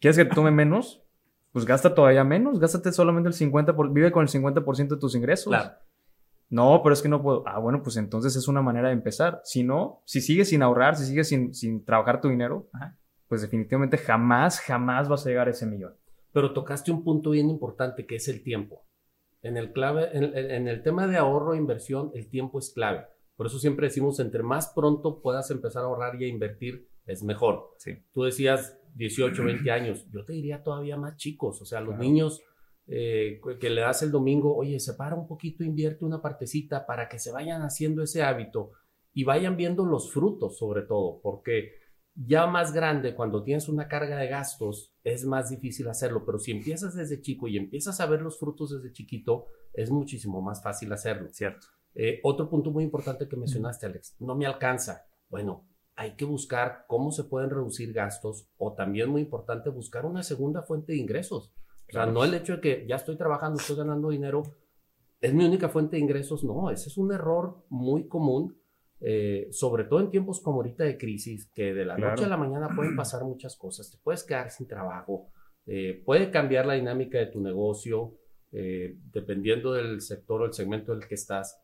¿quieres 0.00 0.18
que 0.18 0.24
te 0.26 0.34
tome 0.34 0.50
menos? 0.50 1.02
Pues 1.52 1.64
gasta 1.64 1.94
todavía 1.94 2.24
menos, 2.24 2.58
gástate 2.58 2.92
solamente 2.92 3.28
el 3.28 3.34
50%, 3.34 3.74
por, 3.76 3.92
vive 3.92 4.10
con 4.12 4.22
el 4.22 4.28
50% 4.28 4.96
de 4.96 5.00
tus 5.00 5.14
ingresos. 5.14 5.46
Claro. 5.50 5.70
No, 6.50 6.80
pero 6.82 6.92
es 6.92 7.00
que 7.00 7.08
no 7.08 7.22
puedo. 7.22 7.42
Ah, 7.46 7.58
bueno, 7.58 7.82
pues 7.82 7.96
entonces 7.96 8.36
es 8.36 8.46
una 8.48 8.60
manera 8.60 8.88
de 8.88 8.94
empezar. 8.94 9.40
Si 9.44 9.62
no, 9.64 10.02
si 10.04 10.20
sigues 10.20 10.50
sin 10.50 10.62
ahorrar, 10.62 10.94
si 10.96 11.06
sigues 11.06 11.28
sin, 11.28 11.54
sin 11.54 11.84
trabajar 11.84 12.20
tu 12.20 12.28
dinero, 12.28 12.68
Ajá. 12.74 12.96
pues 13.28 13.40
definitivamente 13.40 13.96
jamás, 13.96 14.60
jamás 14.60 15.08
vas 15.08 15.24
a 15.24 15.30
llegar 15.30 15.48
a 15.48 15.52
ese 15.52 15.64
millón. 15.66 15.94
Pero 16.34 16.52
tocaste 16.52 16.92
un 16.92 17.02
punto 17.02 17.30
bien 17.30 17.48
importante 17.48 18.04
que 18.06 18.16
es 18.16 18.28
el 18.28 18.42
tiempo. 18.42 18.84
En 19.40 19.56
el, 19.56 19.72
clave, 19.72 20.10
en, 20.12 20.68
el 20.68 20.82
tema 20.82 21.06
de 21.06 21.16
ahorro 21.16 21.54
e 21.54 21.58
inversión, 21.58 22.10
el 22.14 22.28
tiempo 22.28 22.58
es 22.58 22.70
clave. 22.74 23.06
Por 23.36 23.46
eso 23.46 23.58
siempre 23.58 23.86
decimos, 23.86 24.20
entre 24.20 24.42
más 24.42 24.72
pronto 24.74 25.22
puedas 25.22 25.50
empezar 25.50 25.82
a 25.82 25.86
ahorrar 25.86 26.20
y 26.20 26.24
a 26.24 26.28
invertir, 26.28 26.88
es 27.06 27.22
mejor. 27.22 27.70
Sí. 27.78 27.92
Tú 28.12 28.24
decías 28.24 28.78
18, 28.94 29.44
20 29.44 29.70
años. 29.70 30.06
Yo 30.12 30.24
te 30.24 30.32
diría 30.34 30.62
todavía 30.62 30.96
más 30.96 31.16
chicos. 31.16 31.60
O 31.62 31.64
sea, 31.64 31.80
los 31.80 31.90
Claro. 31.94 32.02
niños 32.02 32.42
eh, 32.86 33.40
que- 33.42 33.58
que 33.58 33.70
le 33.70 33.80
das 33.80 34.02
el 34.02 34.10
domingo, 34.10 34.54
oye, 34.54 34.78
separa 34.78 35.14
un 35.14 35.26
poquito, 35.26 35.64
invierte 35.64 36.04
una 36.04 36.20
partecita 36.20 36.84
para 36.84 37.08
que 37.08 37.18
se 37.18 37.32
vayan 37.32 37.62
haciendo 37.62 38.02
ese 38.02 38.22
hábito 38.22 38.72
y 39.14 39.24
vayan 39.24 39.56
viendo 39.56 39.86
los 39.86 40.12
frutos 40.12 40.58
sobre 40.58 40.82
todo, 40.82 41.18
porque 41.22 41.70
ya 42.14 42.46
más 42.46 42.72
grande, 42.72 43.14
cuando 43.14 43.42
tienes 43.42 43.68
una 43.68 43.88
carga 43.88 44.16
de 44.18 44.28
gastos, 44.28 44.94
es 45.02 45.24
más 45.24 45.50
difícil 45.50 45.88
hacerlo, 45.88 46.24
pero 46.24 46.38
si 46.38 46.52
empiezas 46.52 46.94
desde 46.94 47.20
chico 47.20 47.48
y 47.48 47.56
empiezas 47.56 48.00
a 48.00 48.06
ver 48.06 48.22
los 48.22 48.38
frutos 48.38 48.70
desde 48.70 48.92
chiquito, 48.92 49.46
es 49.72 49.90
muchísimo 49.90 50.40
más 50.40 50.62
fácil 50.62 50.92
hacerlo. 50.92 51.28
Cierto. 51.32 51.66
Eh, 51.94 52.20
otro 52.22 52.48
punto 52.48 52.70
muy 52.70 52.84
importante 52.84 53.28
que 53.28 53.36
mencionaste, 53.36 53.86
Alex, 53.86 54.16
no 54.20 54.34
me 54.36 54.46
alcanza. 54.46 55.06
Bueno, 55.28 55.66
hay 55.96 56.16
que 56.16 56.24
buscar 56.24 56.84
cómo 56.88 57.12
se 57.12 57.24
pueden 57.24 57.50
reducir 57.50 57.92
gastos 57.92 58.48
o 58.56 58.74
también 58.74 59.10
muy 59.10 59.22
importante 59.22 59.70
buscar 59.70 60.04
una 60.06 60.22
segunda 60.22 60.62
fuente 60.62 60.92
de 60.92 60.98
ingresos. 60.98 61.52
O 61.88 61.92
sea, 61.92 62.06
no 62.06 62.24
el 62.24 62.34
hecho 62.34 62.54
de 62.54 62.60
que 62.60 62.86
ya 62.88 62.96
estoy 62.96 63.16
trabajando, 63.16 63.60
estoy 63.60 63.76
ganando 63.76 64.10
dinero, 64.10 64.42
es 65.20 65.32
mi 65.34 65.44
única 65.44 65.68
fuente 65.68 65.96
de 65.96 66.02
ingresos. 66.02 66.42
No, 66.44 66.70
ese 66.70 66.88
es 66.88 66.96
un 66.96 67.12
error 67.12 67.64
muy 67.68 68.08
común, 68.08 68.56
eh, 69.00 69.48
sobre 69.50 69.84
todo 69.84 70.00
en 70.00 70.10
tiempos 70.10 70.40
como 70.40 70.56
ahorita 70.58 70.84
de 70.84 70.96
crisis, 70.96 71.46
que 71.54 71.74
de 71.74 71.84
la 71.84 71.96
Claro. 71.96 72.12
noche 72.12 72.24
a 72.24 72.28
la 72.28 72.36
mañana 72.36 72.68
pueden 72.74 72.96
pasar 72.96 73.24
muchas 73.24 73.56
cosas. 73.56 73.90
Te 73.90 73.98
puedes 74.02 74.24
quedar 74.24 74.50
sin 74.50 74.66
trabajo, 74.66 75.28
eh, 75.66 76.02
puede 76.04 76.30
cambiar 76.30 76.66
la 76.66 76.74
dinámica 76.74 77.18
de 77.18 77.26
tu 77.26 77.40
negocio, 77.40 78.14
eh, 78.52 78.96
dependiendo 79.12 79.72
del 79.72 80.00
sector 80.00 80.42
o 80.42 80.44
el 80.46 80.52
segmento 80.52 80.92
en 80.92 81.02
el 81.02 81.08
que 81.08 81.14
estás. 81.16 81.60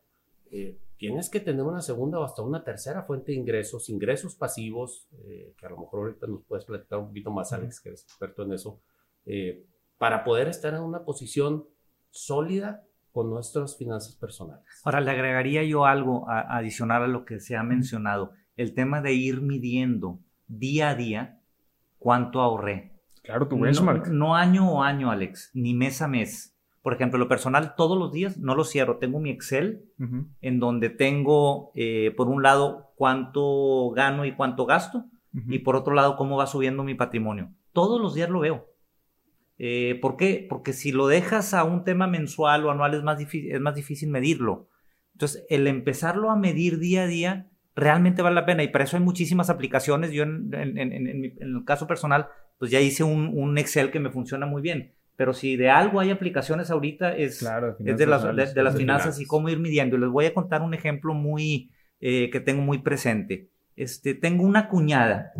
eh, 0.53 0.77
tienes 0.97 1.29
que 1.29 1.39
tener 1.39 1.63
una 1.63 1.81
segunda 1.81 2.19
o 2.19 2.23
hasta 2.23 2.41
una 2.43 2.61
tercera 2.63 3.03
fuente 3.03 3.31
de 3.31 3.37
ingresos, 3.37 3.87
ingresos 3.89 4.35
pasivos, 4.35 5.07
eh, 5.23 5.53
que 5.57 5.65
a 5.65 5.69
lo 5.69 5.77
mejor 5.77 6.01
ahorita 6.01 6.27
nos 6.27 6.43
puedes 6.43 6.65
platicar 6.65 6.99
un 6.99 7.07
poquito 7.07 7.31
más, 7.31 7.53
Alex, 7.53 7.79
que 7.79 7.89
eres 7.89 8.03
experto 8.03 8.43
en 8.43 8.51
eso, 8.53 8.81
eh, 9.25 9.65
para 9.97 10.23
poder 10.25 10.49
estar 10.49 10.73
en 10.73 10.81
una 10.81 11.05
posición 11.05 11.65
sólida 12.09 12.83
con 13.11 13.29
nuestras 13.29 13.77
finanzas 13.77 14.15
personales. 14.15 14.63
Ahora, 14.83 15.01
le 15.01 15.11
agregaría 15.11 15.63
yo 15.63 15.85
algo 15.85 16.25
adicional 16.29 17.03
a 17.03 17.07
lo 17.07 17.25
que 17.25 17.39
se 17.39 17.55
ha 17.55 17.63
mencionado, 17.63 18.31
el 18.55 18.73
tema 18.73 19.01
de 19.01 19.13
ir 19.13 19.41
midiendo 19.41 20.19
día 20.47 20.89
a 20.89 20.95
día 20.95 21.41
cuánto 21.97 22.41
ahorré. 22.41 22.91
Claro, 23.23 23.47
tu 23.47 23.59
benchmark. 23.59 24.07
No, 24.07 24.13
no 24.13 24.35
año 24.35 24.69
o 24.71 24.83
año, 24.83 25.11
Alex, 25.11 25.51
ni 25.53 25.73
mes 25.73 26.01
a 26.01 26.07
mes. 26.07 26.57
Por 26.81 26.93
ejemplo, 26.93 27.19
lo 27.19 27.27
personal, 27.27 27.75
todos 27.75 27.97
los 27.97 28.11
días 28.11 28.37
no 28.37 28.55
lo 28.55 28.63
cierro. 28.63 28.97
Tengo 28.97 29.19
mi 29.19 29.29
Excel 29.29 29.85
en 30.41 30.59
donde 30.59 30.89
tengo, 30.89 31.71
eh, 31.75 32.11
por 32.17 32.27
un 32.27 32.41
lado, 32.41 32.91
cuánto 32.95 33.91
gano 33.91 34.25
y 34.25 34.33
cuánto 34.33 34.65
gasto, 34.65 35.05
y 35.47 35.59
por 35.59 35.75
otro 35.75 35.93
lado, 35.93 36.15
cómo 36.15 36.37
va 36.37 36.47
subiendo 36.47 36.83
mi 36.83 36.95
patrimonio. 36.95 37.51
Todos 37.71 38.01
los 38.01 38.15
días 38.15 38.29
lo 38.29 38.39
veo. 38.39 38.70
Eh, 39.63 39.99
¿Por 40.01 40.17
qué? 40.17 40.43
Porque 40.49 40.73
si 40.73 40.91
lo 40.91 41.05
dejas 41.05 41.53
a 41.53 41.63
un 41.63 41.83
tema 41.83 42.07
mensual 42.07 42.65
o 42.65 42.71
anual 42.71 42.95
es 42.95 43.03
más, 43.03 43.21
es 43.21 43.61
más 43.61 43.75
difícil 43.75 44.09
medirlo. 44.09 44.69
Entonces, 45.13 45.45
el 45.51 45.67
empezarlo 45.67 46.31
a 46.31 46.35
medir 46.35 46.79
día 46.79 47.03
a 47.03 47.05
día 47.05 47.51
realmente 47.75 48.23
vale 48.23 48.33
la 48.33 48.47
pena 48.47 48.63
y 48.63 48.69
para 48.69 48.85
eso 48.85 48.97
hay 48.97 49.03
muchísimas 49.03 49.51
aplicaciones. 49.51 50.13
Yo 50.13 50.23
en, 50.23 50.51
el 50.51 51.63
caso 51.63 51.85
personal, 51.85 52.27
pues 52.57 52.71
ya 52.71 52.79
hice 52.79 53.03
un, 53.03 53.37
un, 53.37 53.55
Excel 53.59 53.91
que 53.91 53.99
me 53.99 54.09
funciona 54.09 54.47
muy 54.47 54.63
bien. 54.63 54.95
Pero 55.15 55.31
si 55.31 55.57
de 55.57 55.69
algo 55.69 55.99
hay 55.99 56.09
aplicaciones 56.09 56.71
ahorita 56.71 57.15
es, 57.15 57.47
es 57.85 57.97
de 57.97 58.07
las, 58.07 58.23
de, 58.55 58.63
las 58.63 58.75
finanzas 58.75 59.19
y 59.19 59.27
cómo 59.27 59.47
ir 59.49 59.59
midiendo. 59.59 59.95
Y 59.95 59.99
les 59.99 60.09
voy 60.09 60.25
a 60.25 60.33
contar 60.33 60.63
un 60.63 60.73
ejemplo 60.73 61.13
muy 61.13 61.69
eh, 61.99 62.31
que 62.31 62.39
tengo 62.39 62.63
muy 62.63 62.79
presente. 62.79 63.51
Este, 63.75 64.15
tengo 64.15 64.43
una 64.43 64.69
cuñada 64.69 65.33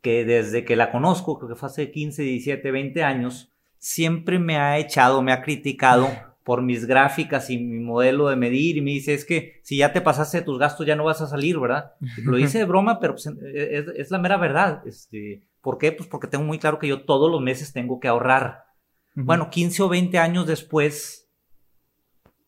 que 0.00 0.24
desde 0.24 0.64
que 0.64 0.76
la 0.76 0.90
conozco, 0.90 1.38
creo 1.38 1.50
que 1.50 1.56
fue 1.56 1.68
hace 1.68 1.90
15, 1.90 2.22
17, 2.22 2.70
20 2.70 3.02
años, 3.02 3.52
siempre 3.78 4.38
me 4.38 4.56
ha 4.56 4.78
echado, 4.78 5.22
me 5.22 5.32
ha 5.32 5.42
criticado 5.42 6.08
por 6.44 6.62
mis 6.62 6.86
gráficas 6.86 7.50
y 7.50 7.58
mi 7.58 7.78
modelo 7.78 8.28
de 8.28 8.36
medir 8.36 8.76
y 8.76 8.80
me 8.80 8.90
dice, 8.90 9.14
es 9.14 9.24
que 9.24 9.60
si 9.62 9.76
ya 9.76 9.92
te 9.92 10.00
pasaste 10.00 10.42
tus 10.42 10.58
gastos 10.58 10.86
ya 10.86 10.96
no 10.96 11.04
vas 11.04 11.20
a 11.20 11.26
salir, 11.26 11.58
¿verdad? 11.58 11.92
Lo 12.24 12.38
hice 12.38 12.58
de 12.58 12.64
broma, 12.64 12.98
pero 12.98 13.14
pues, 13.14 13.26
es, 13.26 13.86
es, 13.94 14.10
la 14.10 14.18
mera 14.18 14.36
verdad. 14.36 14.82
Este, 14.86 15.42
¿Por 15.60 15.78
qué? 15.78 15.92
Pues 15.92 16.08
porque 16.08 16.28
tengo 16.28 16.44
muy 16.44 16.58
claro 16.58 16.78
que 16.78 16.88
yo 16.88 17.02
todos 17.04 17.30
los 17.30 17.40
meses 17.40 17.72
tengo 17.72 18.00
que 18.00 18.08
ahorrar. 18.08 18.64
Bueno, 19.14 19.50
15 19.50 19.82
o 19.82 19.88
20 19.88 20.18
años 20.18 20.46
después, 20.46 21.30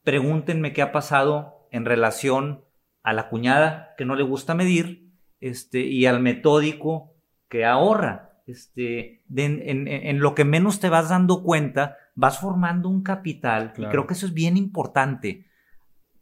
pregúntenme 0.05 0.73
qué 0.73 0.81
ha 0.81 0.93
pasado 0.93 1.69
en 1.71 1.85
relación 1.85 2.65
a 3.03 3.13
la 3.13 3.29
cuñada 3.29 3.95
que 3.99 4.05
no 4.05 4.15
le 4.15 4.23
gusta 4.23 4.55
medir 4.55 5.11
este, 5.41 5.81
y 5.81 6.07
al 6.07 6.21
metódico 6.21 7.12
que 7.53 7.67
ahorra. 7.67 8.31
Este, 8.47 9.23
en, 9.37 10.19
lo 10.21 10.35
que 10.35 10.45
menos 10.47 10.81
te 10.81 10.89
vas 10.89 11.11
dando 11.11 11.43
cuenta, 11.43 11.99
vas 12.15 12.41
formando 12.41 12.89
un 12.89 13.03
capital, 13.03 13.75
y 13.77 13.85
creo 13.85 14.07
que 14.07 14.15
eso 14.15 14.25
es 14.25 14.33
bien 14.33 14.57
importante, 14.57 15.45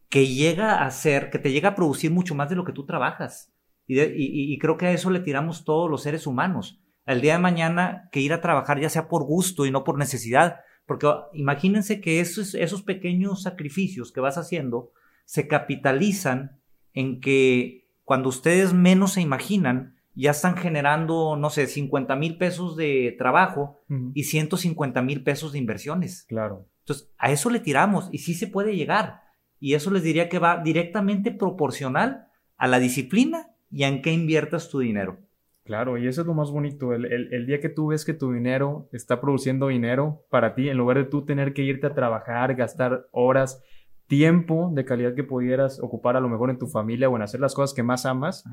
que 0.09 0.27
llega 0.27 0.85
a 0.85 0.91
ser, 0.91 1.31
que 1.31 1.39
te 1.39 1.53
llega 1.53 1.69
a 1.69 1.75
producir 1.77 2.11
mucho 2.11 2.35
más 2.35 2.51
de 2.51 2.57
lo 2.57 2.65
que 2.65 2.73
tú 2.73 2.85
trabajas. 2.85 3.55
Y, 3.87 4.59
creo 4.59 4.77
que 4.77 4.87
a 4.87 4.91
eso 4.91 5.09
le 5.11 5.21
tiramos 5.21 5.65
todos 5.65 5.89
los 5.89 6.03
seres 6.03 6.27
humanos. 6.27 6.81
Al 7.07 7.21
día 7.21 7.35
de 7.35 7.39
mañana, 7.43 8.09
que 8.11 8.21
ir 8.21 8.33
a 8.33 8.41
trabajar 8.41 8.81
ya 8.81 8.89
sea 8.89 9.09
por 9.09 9.23
gusto 9.25 9.67
y 9.67 9.71
no 9.71 9.85
por 9.85 9.99
necesidad. 9.99 10.61
Porque 10.85 11.09
imagínense 11.33 12.01
que 12.01 12.19
esos, 12.19 12.55
esos 12.55 12.83
pequeños 12.83 13.43
sacrificios 13.43 14.13
que 14.13 14.21
vas 14.21 14.37
haciendo 14.37 14.93
se 15.27 15.47
capitalizan 15.47 16.61
en 16.93 17.21
que 17.21 17.89
cuando 18.05 18.29
ustedes 18.29 18.73
menos 18.75 19.13
se 19.13 19.21
imaginan, 19.21 20.00
ya 20.15 20.33
están 20.33 20.57
generando, 20.57 21.37
no 21.37 21.51
sé, 21.51 21.67
50 21.67 22.17
mil 22.17 22.37
pesos 22.37 22.77
de 22.77 23.15
trabajo 23.19 23.79
y 24.15 24.25
150 24.25 25.03
mil 25.03 25.23
pesos 25.23 25.53
de 25.53 25.59
inversiones. 25.59 26.25
Claro. 26.29 26.67
Entonces, 26.81 27.11
a 27.19 27.31
eso 27.31 27.51
le 27.51 27.61
tiramos 27.61 28.09
y 28.13 28.19
sí 28.19 28.35
se 28.35 28.47
puede 28.47 28.77
llegar. 28.77 29.23
Y 29.61 29.75
eso 29.75 29.91
les 29.91 30.03
diría 30.03 30.29
que 30.29 30.39
va 30.39 30.63
directamente 30.63 31.31
proporcional 31.31 32.27
a 32.57 32.67
la 32.67 32.79
disciplina 32.79 33.51
y 33.71 33.85
en 33.85 34.03
qué 34.03 34.13
inviertas 34.13 34.69
tu 34.69 34.81
dinero. 34.81 35.19
Claro, 35.65 35.99
y 35.99 36.09
eso 36.09 36.23
es 36.23 36.27
lo 36.27 36.35
más 36.35 36.51
bonito. 36.51 36.93
El, 36.95 37.07
el, 37.07 37.47
día 37.47 37.61
que 37.61 37.69
tú 37.69 37.89
ves 37.89 38.05
que 38.05 38.15
tu 38.15 38.33
dinero 38.33 38.89
está 38.93 39.21
produciendo 39.21 39.69
dinero 39.69 40.25
para 40.29 40.55
ti, 40.55 40.69
en 40.69 40.79
lugar 40.79 40.97
de 40.97 41.05
tú 41.05 41.25
tener 41.25 41.53
que 41.53 41.63
irte 41.63 41.87
a 41.87 41.95
trabajar, 41.95 42.57
gastar 42.57 43.07
horas, 43.13 43.63
tiempo 44.09 44.73
de 44.75 44.85
calidad 44.85 45.15
que 45.15 45.23
pudieras 45.23 45.79
ocupar 45.81 46.17
a 46.17 46.21
lo 46.21 46.29
mejor 46.29 46.51
en 46.51 46.59
tu 46.59 46.67
familia 46.67 47.09
o 47.09 47.15
en 47.15 47.23
hacer 47.23 47.39
las 47.39 47.55
cosas 47.55 47.73
que 47.73 47.85
más 47.85 48.07
amas, 48.07 48.45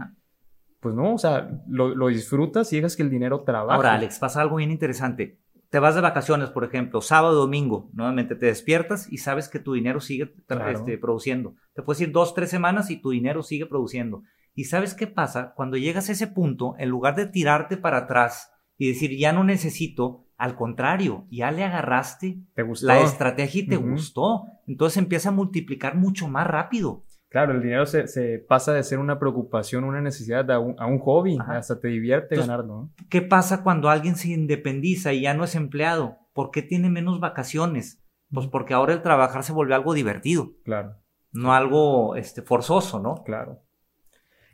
pues 0.88 0.96
no, 0.96 1.16
o 1.16 1.18
sea, 1.18 1.50
lo, 1.68 2.08
disfrutas 2.08 2.72
y 2.72 2.78
dejas 2.78 2.96
que 2.96 3.04
el 3.04 3.10
dinero 3.10 3.42
trabaje. 3.42 3.76
Ahora, 3.76 3.94
Alex, 3.94 4.20
pasa 4.20 4.40
algo 4.40 4.56
bien 4.56 4.72
interesante. 4.72 5.38
Te 5.70 5.80
vas 5.80 5.96
de 5.96 6.00
vacaciones, 6.02 6.50
por 6.50 6.64
ejemplo, 6.64 7.02
sábado, 7.02 7.36
domingo, 7.36 7.90
nuevamente 7.92 8.36
te 8.36 8.46
despiertas 8.46 9.12
y 9.12 9.18
sabes 9.18 9.50
que 9.50 9.60
tu 9.60 9.74
dinero 9.74 10.00
sigue 10.00 10.34
este, 10.72 10.98
produciendo. 10.98 11.56
Te 11.74 11.82
puedes 11.82 12.00
ir 12.00 12.14
dos, 12.14 12.34
tres 12.34 12.50
semanas 12.50 12.90
y 12.90 13.02
tu 13.02 13.10
dinero 13.10 13.44
sigue 13.44 13.66
produciendo. 13.66 14.24
¿Y 14.56 14.64
sabes 14.64 14.94
qué 14.94 15.08
pasa? 15.08 15.52
Cuando 15.58 15.76
llegas 15.76 16.08
a 16.08 16.14
ese 16.14 16.28
punto, 16.28 16.76
en 16.80 16.88
lugar 16.88 17.18
de 17.18 17.26
tirarte 17.26 17.76
para 17.76 17.98
atrás 17.98 18.54
y 18.78 18.88
decir, 18.88 19.18
ya 19.18 19.34
no 19.34 19.44
necesito, 19.44 20.24
al 20.38 20.56
contrario, 20.56 21.28
ya 21.30 21.52
le 21.52 21.66
agarraste 21.66 22.40
la 22.82 23.02
estrategia 23.02 23.64
y 23.64 23.68
te 23.68 23.76
gustó. 23.76 24.46
Entonces 24.68 24.96
empieza 24.96 25.30
a 25.30 25.34
multiplicar 25.34 25.98
mucho 25.98 26.30
más 26.30 26.48
rápido. 26.48 27.04
Claro, 27.30 27.54
el 27.54 27.62
dinero 27.62 27.86
se, 27.86 28.40
pasa 28.48 28.74
de 28.74 28.84
ser 28.84 29.00
una 29.00 29.20
preocupación, 29.20 29.84
una 29.84 30.02
necesidad 30.02 30.50
a 30.50 30.60
un, 30.60 31.00
hobby, 31.00 31.38
hasta 31.46 31.80
te 31.80 31.90
divierte 31.90 32.38
ganarlo. 32.38 32.90
¿Qué 33.10 33.22
pasa 33.22 33.64
cuando 33.64 33.90
alguien 33.90 34.16
se 34.16 34.30
independiza 34.30 35.12
y 35.12 35.22
ya 35.22 35.34
no 35.34 35.44
es 35.44 35.56
empleado? 35.56 36.18
¿Por 36.34 36.52
qué 36.52 36.62
tiene 36.62 36.90
menos 36.90 37.20
vacaciones? 37.20 38.02
Pues 38.32 38.48
porque 38.48 38.74
ahora 38.74 38.94
el 38.94 39.02
trabajar 39.02 39.44
se 39.44 39.52
vuelve 39.52 39.76
algo 39.76 39.94
divertido. 39.94 40.54
Claro. 40.64 40.96
No 41.34 41.54
algo 41.54 42.16
este, 42.16 42.42
forzoso, 42.42 43.00
¿no? 43.00 43.24
Claro. 43.26 43.62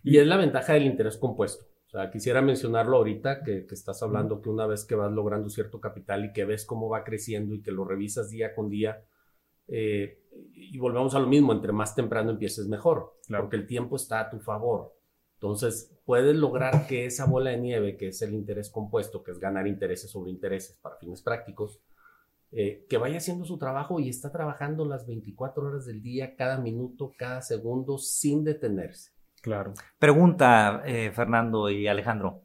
Y 0.02 0.18
es 0.18 0.26
la 0.26 0.38
ventaja 0.38 0.74
del 0.74 0.86
interés 0.86 1.18
compuesto. 1.18 1.66
O 1.88 1.90
sea, 1.90 2.10
quisiera 2.10 2.42
mencionarlo 2.42 2.98
ahorita, 2.98 3.44
que, 3.44 3.68
que 3.68 3.76
estás 3.76 4.02
hablando 4.02 4.42
que 4.42 4.50
una 4.50 4.66
vez 4.66 4.84
que 4.84 4.96
vas 4.96 5.12
logrando 5.12 5.48
cierto 5.50 5.80
capital 5.80 6.26
y 6.26 6.34
que 6.34 6.44
ves 6.44 6.66
cómo 6.66 6.90
va 6.90 7.04
creciendo 7.04 7.54
y 7.54 7.62
que 7.62 7.72
lo 7.72 7.86
revisas 7.86 8.32
día 8.32 8.56
con 8.56 8.70
día, 8.70 9.04
eh, 9.68 10.23
y 10.54 10.78
volvemos 10.78 11.14
a 11.16 11.20
lo 11.20 11.28
mismo, 11.28 11.54
entre 11.54 11.72
más 11.72 11.96
temprano 11.96 12.32
empieces 12.32 12.68
mejor, 12.68 13.18
porque 13.28 13.56
el 13.56 13.68
tiempo 13.68 13.96
está 13.96 14.22
a 14.22 14.30
tu 14.30 14.40
favor. 14.40 14.96
Entonces, 15.36 15.94
puedes 16.06 16.36
lograr 16.36 16.88
que 16.88 17.06
esa 17.06 17.26
bola 17.26 17.52
de 17.52 17.58
nieve, 17.58 17.98
que 17.98 18.08
es 18.08 18.22
el 18.22 18.34
interés 18.34 18.70
compuesto, 18.70 19.24
que 19.24 19.32
es 19.32 19.40
ganar 19.40 19.68
intereses 19.68 20.10
sobre 20.10 20.32
intereses 20.32 20.78
para 20.82 20.96
fines 20.96 21.22
prácticos, 21.22 21.82
eh, 22.52 22.86
que 22.88 22.98
vaya 22.98 23.18
haciendo 23.18 23.46
su 23.46 23.58
trabajo 23.58 24.00
y 24.00 24.10
está 24.10 24.32
trabajando 24.32 24.86
las 24.86 25.06
24 25.06 25.64
horas 25.64 25.86
del 25.86 26.02
día, 26.02 26.36
cada 26.36 26.60
minuto, 26.60 27.12
cada 27.18 27.42
segundo, 27.42 27.98
sin 27.98 28.44
detenerse. 28.44 29.12
Claro. 29.42 29.74
Pregunta, 30.00 30.82
eh, 30.86 31.12
Fernando 31.14 31.70
y 31.70 31.88
Alejandro. 31.88 32.44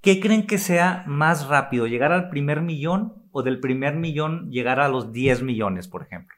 ¿Qué 0.00 0.20
creen 0.20 0.46
que 0.46 0.58
sea 0.58 1.02
más 1.06 1.48
rápido, 1.48 1.86
llegar 1.86 2.12
al 2.12 2.28
primer 2.30 2.62
millón 2.62 3.28
o 3.32 3.42
del 3.42 3.58
primer 3.58 3.96
millón 3.96 4.50
llegar 4.50 4.78
a 4.78 4.88
los 4.88 5.12
10 5.12 5.42
millones, 5.42 5.88
por 5.88 6.02
ejemplo? 6.02 6.37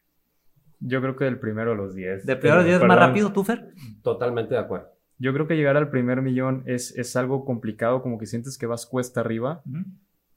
Yo 0.80 1.00
creo 1.00 1.14
que 1.14 1.24
del 1.24 1.38
primero 1.38 1.72
a 1.72 1.74
los 1.74 1.94
10. 1.94 2.26
¿Del 2.26 2.38
primero 2.38 2.60
a 2.60 2.62
los 2.62 2.66
10 2.66 2.84
más 2.84 2.98
rápido, 2.98 3.32
tú, 3.32 3.44
Fer? 3.44 3.72
Totalmente 4.02 4.54
de 4.54 4.60
acuerdo. 4.60 4.88
Yo 5.18 5.34
creo 5.34 5.46
que 5.46 5.56
llegar 5.56 5.76
al 5.76 5.90
primer 5.90 6.22
millón 6.22 6.62
es, 6.66 6.96
es 6.96 7.14
algo 7.14 7.44
complicado, 7.44 8.02
como 8.02 8.18
que 8.18 8.24
sientes 8.24 8.56
que 8.56 8.66
vas 8.66 8.86
cuesta 8.86 9.20
arriba, 9.20 9.62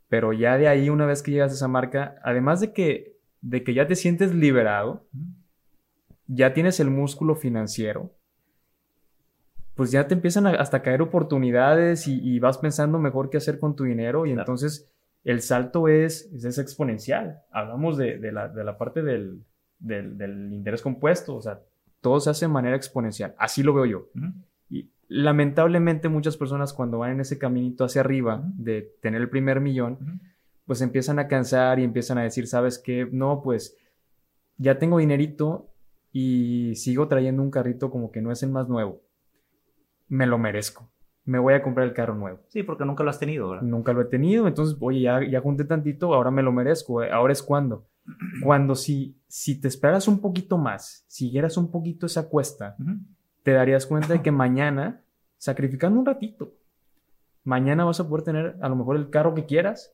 pero 0.10 0.34
ya 0.34 0.58
de 0.58 0.68
ahí, 0.68 0.90
una 0.90 1.06
vez 1.06 1.24
que 1.24 1.32
llegas 1.32 1.52
a 1.52 1.56
esa 1.56 1.70
marca, 1.70 2.16
además 2.22 2.60
de 2.60 2.74
que, 2.74 3.16
de 3.42 3.64
que 3.64 3.74
ya 3.74 3.88
te 3.88 3.96
sientes 3.96 4.36
liberado, 4.36 5.06
ya 6.28 6.54
tienes 6.54 6.82
el 6.82 6.90
músculo 6.90 7.36
financiero, 7.36 8.12
pues 9.76 9.92
ya 9.92 10.08
te 10.08 10.14
empiezan 10.14 10.48
a, 10.48 10.52
hasta 10.52 10.82
caer 10.82 11.02
oportunidades 11.02 12.08
y, 12.08 12.38
vas 12.40 12.58
pensando 12.58 13.00
mejor 13.00 13.30
qué 13.30 13.38
hacer 13.38 13.60
con 13.60 13.76
tu 13.76 13.86
dinero 13.86 14.26
y 14.26 14.32
entonces 14.32 14.92
el 15.24 15.42
salto 15.42 15.88
es, 15.88 16.30
es, 16.34 16.58
exponencial. 16.58 17.40
Hablamos 17.52 17.98
de, 17.98 18.18
de, 18.20 18.32
la, 18.34 18.50
de 18.50 18.64
la, 18.64 18.78
parte 18.78 19.02
del, 19.02 19.42
del, 19.84 20.18
del, 20.18 20.54
interés 20.54 20.82
compuesto, 20.82 21.36
o 21.36 21.42
sea, 21.42 21.62
todo 22.02 22.20
se 22.20 22.30
hace 22.30 22.46
de 22.46 22.52
manera 22.52 22.76
exponencial. 22.76 23.36
Así 23.38 23.64
lo 23.64 23.74
veo 23.74 23.86
yo. 23.86 24.08
Y 24.70 24.90
lamentablemente 25.08 26.10
muchas 26.10 26.38
personas 26.38 26.74
cuando 26.74 27.00
van 27.00 27.12
en 27.12 27.20
ese 27.22 27.38
caminito 27.38 27.84
hacia 27.84 28.02
arriba 28.02 28.44
de 28.56 28.94
tener 29.02 29.22
el 29.22 29.30
primer 29.30 29.62
millón, 29.62 30.22
pues 30.66 30.82
empiezan 30.82 31.20
a 31.20 31.28
cansar 31.28 31.80
y 31.80 31.84
empiezan 31.84 32.18
a 32.18 32.24
decir, 32.24 32.48
¿sabes 32.48 32.80
qué? 32.80 33.08
No, 33.12 33.42
pues 33.44 33.78
ya 34.58 34.80
tengo 34.80 34.98
dinerito 34.98 35.70
y 36.12 36.74
sigo 36.76 37.08
trayendo 37.08 37.42
un 37.42 37.52
carrito 37.52 37.90
como 37.92 38.12
que 38.12 38.22
no 38.22 38.32
es 38.32 38.44
el 38.44 38.52
más 38.52 38.70
nuevo. 38.70 39.02
Me 40.08 40.26
lo 40.28 40.38
merezco. 40.38 40.90
me 41.26 41.40
voy 41.40 41.54
a 41.54 41.64
comprar 41.64 41.88
el 41.88 41.94
carro 41.94 42.16
nuevo. 42.16 42.40
Sí, 42.50 42.64
porque 42.64 42.84
nunca 42.84 43.04
lo 43.04 43.10
has 43.10 43.20
tenido, 43.20 43.50
¿verdad? 43.50 43.64
Nunca 43.64 43.94
lo 43.94 44.02
he 44.02 44.06
tenido, 44.06 44.46
entonces, 44.48 44.76
oye, 44.82 45.02
ya, 45.02 45.26
ya 45.26 45.40
junté 45.40 45.64
tantito, 45.64 46.14
ahora 46.14 46.32
me 46.32 46.44
lo 46.44 46.52
merezco, 46.52 47.02
eh, 47.02 47.12
ahora 47.12 47.32
es 47.32 47.42
cuando. 47.42 47.86
Cuando 48.44 48.76
si, 48.76 49.18
si 49.28 49.60
te 49.60 49.68
esperas 49.68 50.08
un 50.08 50.20
poquito 50.20 50.58
más, 50.58 51.06
siguieras 51.08 51.58
un 51.58 51.72
poquito 51.72 52.06
esa 52.06 52.28
cuesta, 52.28 52.76
te 53.44 53.52
darías 53.52 53.86
cuenta 53.86 54.14
de 54.14 54.22
que 54.22 54.32
mañana, 54.32 55.02
sacrificando 55.38 56.00
un 56.00 56.06
ratito, 56.06 56.54
mañana 57.44 57.86
vas 57.86 58.00
a 58.00 58.08
poder 58.08 58.26
tener 58.26 58.58
a 58.62 58.70
lo 58.70 58.76
mejor 58.76 58.98
el 58.98 59.10
carro 59.10 59.34
que 59.34 59.46
quieras, 59.46 59.94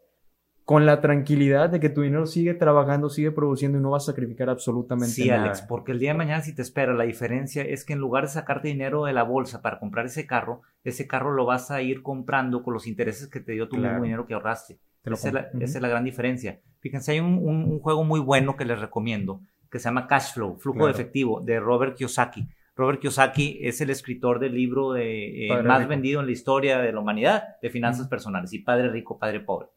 con 0.70 0.86
la 0.86 1.02
tranquilidad 1.02 1.72
de 1.72 1.80
que 1.80 1.90
tu 1.90 2.02
dinero 2.02 2.28
sigue 2.28 2.54
trabajando, 2.54 3.10
sigue 3.10 3.32
produciendo 3.32 3.80
y 3.80 3.82
no 3.82 3.90
vas 3.90 4.04
a 4.04 4.12
sacrificar 4.12 4.52
absolutamente 4.52 5.26
nada. 5.26 5.40
Sí, 5.40 5.46
Alex, 5.46 5.62
porque 5.64 5.94
el 5.94 5.98
día 5.98 6.12
de 6.12 6.20
mañana 6.20 6.44
si 6.44 6.54
te 6.54 6.62
espera, 6.62 6.94
la 6.94 7.06
diferencia 7.06 7.64
es 7.64 7.84
que 7.84 7.94
en 7.94 8.00
lugar 8.00 8.26
de 8.26 8.30
sacarte 8.30 8.68
dinero 8.68 9.06
de 9.06 9.14
la 9.14 9.24
bolsa 9.24 9.64
para 9.64 9.80
comprar 9.80 10.06
ese 10.06 10.28
carro, 10.28 10.62
ese 10.84 11.08
carro 11.08 11.34
lo 11.34 11.46
vas 11.46 11.72
a 11.72 11.82
ir 11.82 12.04
comprando 12.04 12.62
con 12.62 12.76
los 12.76 12.86
intereses 12.86 13.28
que 13.30 13.40
te 13.40 13.54
dio 13.54 13.68
tu 13.68 13.78
mismo 13.78 14.04
dinero 14.04 14.28
que 14.28 14.36
ahorraste. 14.36 14.78
Esa, 15.04 15.28
es 15.30 15.34
la, 15.34 15.40
esa, 15.60 15.78
es 15.78 15.82
la, 15.82 15.88
gran 15.88 16.04
diferencia. 16.04 16.60
Fíjense, 16.80 17.12
hay 17.12 17.20
un, 17.20 17.38
un, 17.38 17.64
un, 17.66 17.80
juego 17.80 18.04
muy 18.04 18.20
bueno 18.20 18.56
que 18.56 18.66
les 18.66 18.80
recomiendo, 18.80 19.42
que 19.70 19.80
se 19.80 19.86
llama 19.86 20.08
Cash 20.08 20.34
Flow, 20.34 20.58
Flujo 20.58 20.80
claro. 20.80 20.94
de 20.94 20.94
Efectivo, 20.94 21.42
de 21.42 21.60
Robert 21.60 21.96
Kiyosaki. 21.96 22.48
Robert 22.76 23.02
Kiyosaki 23.02 23.60
es 23.62 23.82
el 23.82 23.90
escritor 23.90 24.40
del 24.40 24.54
libro 24.54 24.94
de, 24.94 25.48
eh, 25.48 25.64
más 25.64 25.80
rico. 25.80 25.90
vendido 25.90 26.20
en 26.22 26.28
la 26.28 26.32
historia 26.32 26.80
de 26.80 26.94
la 26.94 27.02
humanidad 27.02 27.44
de 27.62 27.70
finanzas 27.70 28.08
personales, 28.08 28.54
y 28.54 28.60
Padre 28.60 28.90
Rico, 28.90 29.20
Padre 29.20 29.42
Pobre. 29.42 29.68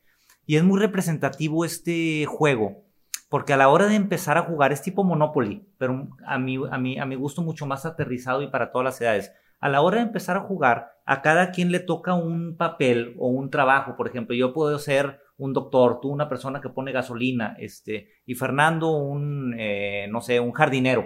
Y 0.46 0.56
es 0.56 0.62
muy 0.62 0.78
representativo 0.78 1.64
este 1.64 2.26
juego, 2.26 2.84
porque 3.28 3.52
a 3.52 3.56
la 3.56 3.68
hora 3.68 3.86
de 3.86 3.96
empezar 3.96 4.38
a 4.38 4.42
jugar 4.42 4.72
es 4.72 4.82
tipo 4.82 5.02
Monopoly, 5.02 5.66
pero 5.78 6.08
a 6.24 6.38
mi, 6.38 6.58
a 6.70 6.78
mi, 6.78 6.98
a 6.98 7.06
mi 7.06 7.16
gusto 7.16 7.42
mucho 7.42 7.66
más 7.66 7.84
aterrizado 7.86 8.42
y 8.42 8.48
para 8.48 8.70
todas 8.70 8.84
las 8.84 9.00
edades. 9.00 9.32
A 9.58 9.68
la 9.68 9.80
hora 9.80 9.98
de 9.98 10.04
empezar 10.04 10.36
a 10.36 10.40
jugar, 10.40 10.92
a 11.04 11.22
cada 11.22 11.50
quien 11.50 11.72
le 11.72 11.80
toca 11.80 12.14
un 12.14 12.56
papel 12.56 13.14
o 13.18 13.28
un 13.28 13.50
trabajo. 13.50 13.96
Por 13.96 14.08
ejemplo, 14.08 14.34
yo 14.34 14.52
puedo 14.52 14.78
ser 14.78 15.20
un 15.42 15.52
doctor, 15.52 15.98
tú 16.00 16.08
una 16.08 16.28
persona 16.28 16.60
que 16.60 16.68
pone 16.68 16.92
gasolina, 16.92 17.56
este, 17.58 18.08
y 18.24 18.34
Fernando 18.34 18.92
un, 18.92 19.54
eh, 19.58 20.06
no 20.08 20.20
sé, 20.20 20.38
un 20.38 20.52
jardinero. 20.52 21.04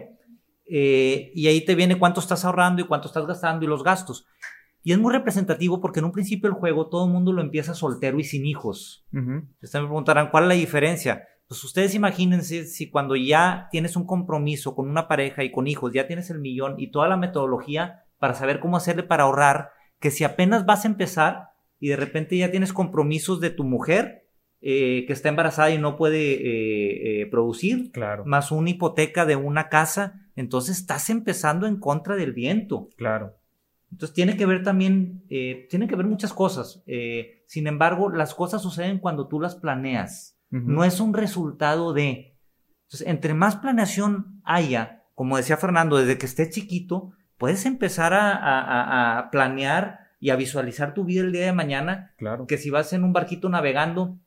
Eh, 0.66 1.33
y 1.35 1.47
ahí 1.47 1.64
te 1.64 1.75
viene 1.75 1.99
cuánto 1.99 2.21
estás 2.21 2.45
ahorrando 2.45 2.83
y 2.83 2.87
cuánto 2.87 3.09
estás 3.09 3.26
gastando 3.26 3.64
y 3.64 3.69
los 3.69 3.83
gastos. 3.83 4.26
Y 4.83 4.93
es 4.93 4.99
muy 4.99 5.12
representativo 5.12 5.81
porque 5.81 6.00
en 6.00 6.05
un 6.05 6.12
principio 6.12 6.50
del 6.50 6.59
juego 6.59 6.88
todo 6.88 7.07
el 7.07 7.12
mundo 7.12 7.33
lo 7.33 7.40
empieza 7.40 7.75
soltero 7.75 8.19
y 8.19 8.25
sin 8.25 8.45
hijos. 8.45 9.07
Uh 9.12 9.16
-huh. 9.16 9.49
Ustedes 9.62 9.83
me 9.83 9.88
preguntarán, 9.88 10.31
¿cuál 10.31 10.45
es 10.45 10.49
la 10.49 10.55
diferencia? 10.55 11.26
Pues 11.49 11.64
ustedes 11.64 11.95
imagínense 11.95 12.66
si 12.66 12.90
cuando 12.90 13.16
ya 13.16 13.69
tienes 13.71 13.97
un 13.97 14.07
compromiso 14.07 14.75
con 14.75 14.90
una 14.90 15.09
pareja 15.09 15.45
y 15.45 15.50
con 15.50 15.66
hijos, 15.66 15.93
ya 15.95 16.07
tienes 16.07 16.28
el 16.28 16.40
millón 16.40 16.75
y 16.78 16.90
toda 16.90 17.09
la 17.09 17.16
metodología 17.16 18.05
para 18.19 18.35
saber 18.35 18.61
cómo 18.61 18.76
hacerle 18.76 19.02
para 19.02 19.23
ahorrar, 19.25 19.71
que 19.99 20.11
si 20.11 20.25
apenas 20.25 20.66
vas 20.66 20.85
a 20.85 20.88
empezar 20.88 21.50
y 21.81 21.88
de 21.88 21.97
repente 21.97 22.37
ya 22.37 22.50
tienes 22.50 22.73
compromisos 22.73 23.40
de 23.40 23.50
tu 23.50 23.64
mujer 23.64 24.25
eh, 24.68 25.04
que 25.06 25.12
está 25.12 25.28
embarazada 25.28 25.70
y 25.70 25.78
no 25.78 25.94
puede 25.94 26.32
eh, 26.32 27.20
eh, 27.23 27.26
producir, 27.26 27.92
claro. 27.92 28.25
más 28.26 28.50
una 28.50 28.70
hipoteca 28.70 29.25
de 29.25 29.37
una 29.37 29.68
casa, 29.68 30.26
entonces 30.35 30.78
estás 30.78 31.08
empezando 31.08 31.68
en 31.68 31.76
contra 31.76 32.16
del 32.16 32.32
viento. 32.32 32.88
Claro. 32.96 33.37
Entonces 33.92 34.12
tiene 34.12 34.37
que 34.37 34.44
ver 34.44 34.64
también, 34.64 35.23
tiene 35.28 35.87
que 35.87 35.94
ver 35.94 36.06
muchas 36.06 36.32
cosas. 36.32 36.82
Sin 37.46 37.68
embargo, 37.68 38.11
las 38.11 38.35
cosas 38.35 38.61
suceden 38.61 38.99
cuando 38.99 39.28
tú 39.28 39.38
las 39.38 39.54
planeas. 39.54 40.37
Uh 40.50 40.56
-huh. 40.56 40.64
No 40.64 40.82
es 40.82 40.99
un 40.99 41.14
resultado 41.14 41.92
de. 41.92 42.37
Entonces, 42.87 43.06
entre 43.06 43.35
más 43.35 43.54
planeación 43.54 44.40
haya, 44.44 45.04
como 45.14 45.37
decía 45.37 45.56
Fernando, 45.56 45.96
desde 45.96 46.18
que 46.18 46.26
estés 46.26 46.50
chiquito, 46.50 47.12
puedes 47.38 47.66
empezar 47.66 48.14
a, 48.14 48.32
a, 48.32 49.18
a, 49.18 49.30
planear 49.30 50.00
y 50.18 50.30
a 50.30 50.37
visualizar 50.37 50.92
tu 50.92 51.04
vida 51.04 51.20
el 51.20 51.30
día 51.30 51.46
de 51.46 51.52
mañana. 51.52 52.14
Claro. 52.18 52.49
Que 52.49 52.58
si 52.58 52.70
vas 52.70 52.92
en 52.92 53.04
un 53.04 53.12
barquito 53.12 53.49
navegando, 53.49 54.18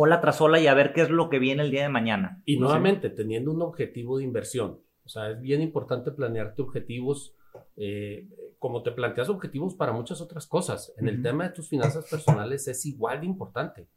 ola 0.00 0.20
tras 0.20 0.40
ola 0.40 0.60
y 0.60 0.68
a 0.68 0.74
ver 0.74 0.92
qué 0.92 1.00
es 1.00 1.10
lo 1.10 1.28
que 1.28 1.40
viene 1.40 1.64
el 1.64 1.72
día 1.72 1.82
de 1.82 1.88
mañana. 1.88 2.40
Y 2.44 2.56
nuevamente, 2.56 3.10
teniendo 3.10 3.50
un 3.50 3.62
objetivo 3.62 4.18
de 4.18 4.24
inversión. 4.24 4.78
O 5.04 5.08
sea, 5.08 5.30
es 5.30 5.40
bien 5.40 5.60
importante 5.60 6.12
planearte 6.12 6.62
objetivos. 6.62 7.34
Eh, 7.76 8.28
como 8.60 8.82
te 8.84 8.92
planteas 8.92 9.28
objetivos 9.28 9.74
para 9.74 9.92
muchas 9.92 10.20
otras 10.20 10.46
cosas. 10.46 10.92
En 10.98 11.06
uh 11.06 11.08
-huh. 11.08 11.14
el 11.14 11.22
tema 11.22 11.44
de 11.48 11.50
tus 11.50 11.68
finanzas 11.68 12.08
personales 12.08 12.68
es 12.68 12.86
igual 12.86 13.20
de 13.20 13.26
importante. 13.26 13.88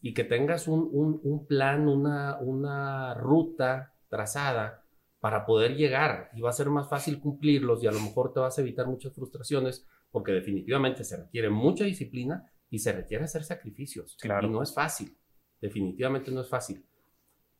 Y 0.00 0.14
que 0.14 0.22
tengas 0.22 0.68
un, 0.68 0.88
un, 0.92 1.20
un 1.24 1.46
plan, 1.46 1.88
una, 1.88 2.38
una, 2.38 3.14
ruta 3.14 3.94
trazada 4.08 4.84
para 5.18 5.44
poder 5.44 5.74
llegar. 5.74 6.30
Y 6.34 6.40
va 6.40 6.50
a 6.50 6.52
ser 6.52 6.70
más 6.70 6.88
fácil 6.88 7.18
cumplirlos 7.18 7.82
y 7.82 7.88
a 7.88 7.92
lo 7.92 8.00
mejor 8.00 8.32
te 8.32 8.38
vas 8.38 8.56
a 8.58 8.60
evitar 8.60 8.86
muchas 8.86 9.12
frustraciones 9.12 9.88
porque 10.12 10.32
definitivamente 10.32 11.02
se 11.02 11.16
requiere 11.16 11.50
mucha 11.50 11.84
disciplina 11.84 12.48
y 12.70 12.78
se 12.78 12.92
requiere 12.92 13.24
hacer 13.24 13.42
sacrificios. 13.42 14.16
Claro. 14.20 14.46
Y 14.46 14.50
no 14.50 14.62
es 14.62 14.72
fácil. 14.72 15.16
Definitivamente 15.62 16.30
no 16.30 16.42
es 16.42 16.48
fácil. 16.48 16.84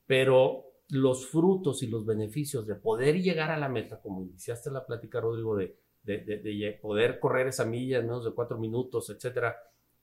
Pero 0.07 0.67
los 0.89 1.27
frutos 1.27 1.83
y 1.83 1.87
los 1.87 2.05
beneficios 2.05 2.67
de 2.67 2.75
poder 2.75 3.23
llegar 3.23 3.51
a 3.51 3.57
la 3.57 3.71
meta, 3.71 3.99
como 3.99 4.21
iniciaste 4.21 4.71
la 4.71 4.85
plática, 4.85 5.21
Rodrigo, 5.21 5.57
de 5.57 5.79
de, 6.03 6.19
de, 6.19 6.39
de, 6.39 6.79
poder 6.81 7.19
correr 7.21 7.49
esa 7.49 7.65
milla 7.65 7.99
en 7.99 8.07
menos 8.07 8.25
de 8.25 8.33
cuatro 8.33 8.59
minutos, 8.59 9.11
etcétera, 9.11 9.57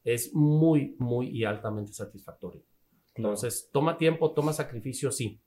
es 0.03 0.33
muy, 0.33 0.95
muy 0.99 1.27
y 1.27 1.43
altamente 1.43 1.93
satisfactorio. 1.93 2.61
Entonces, 3.15 3.69
toma 3.71 3.97
tiempo, 3.97 4.31
toma 4.31 4.53
sacrificio, 4.53 5.11
sí, 5.11 5.41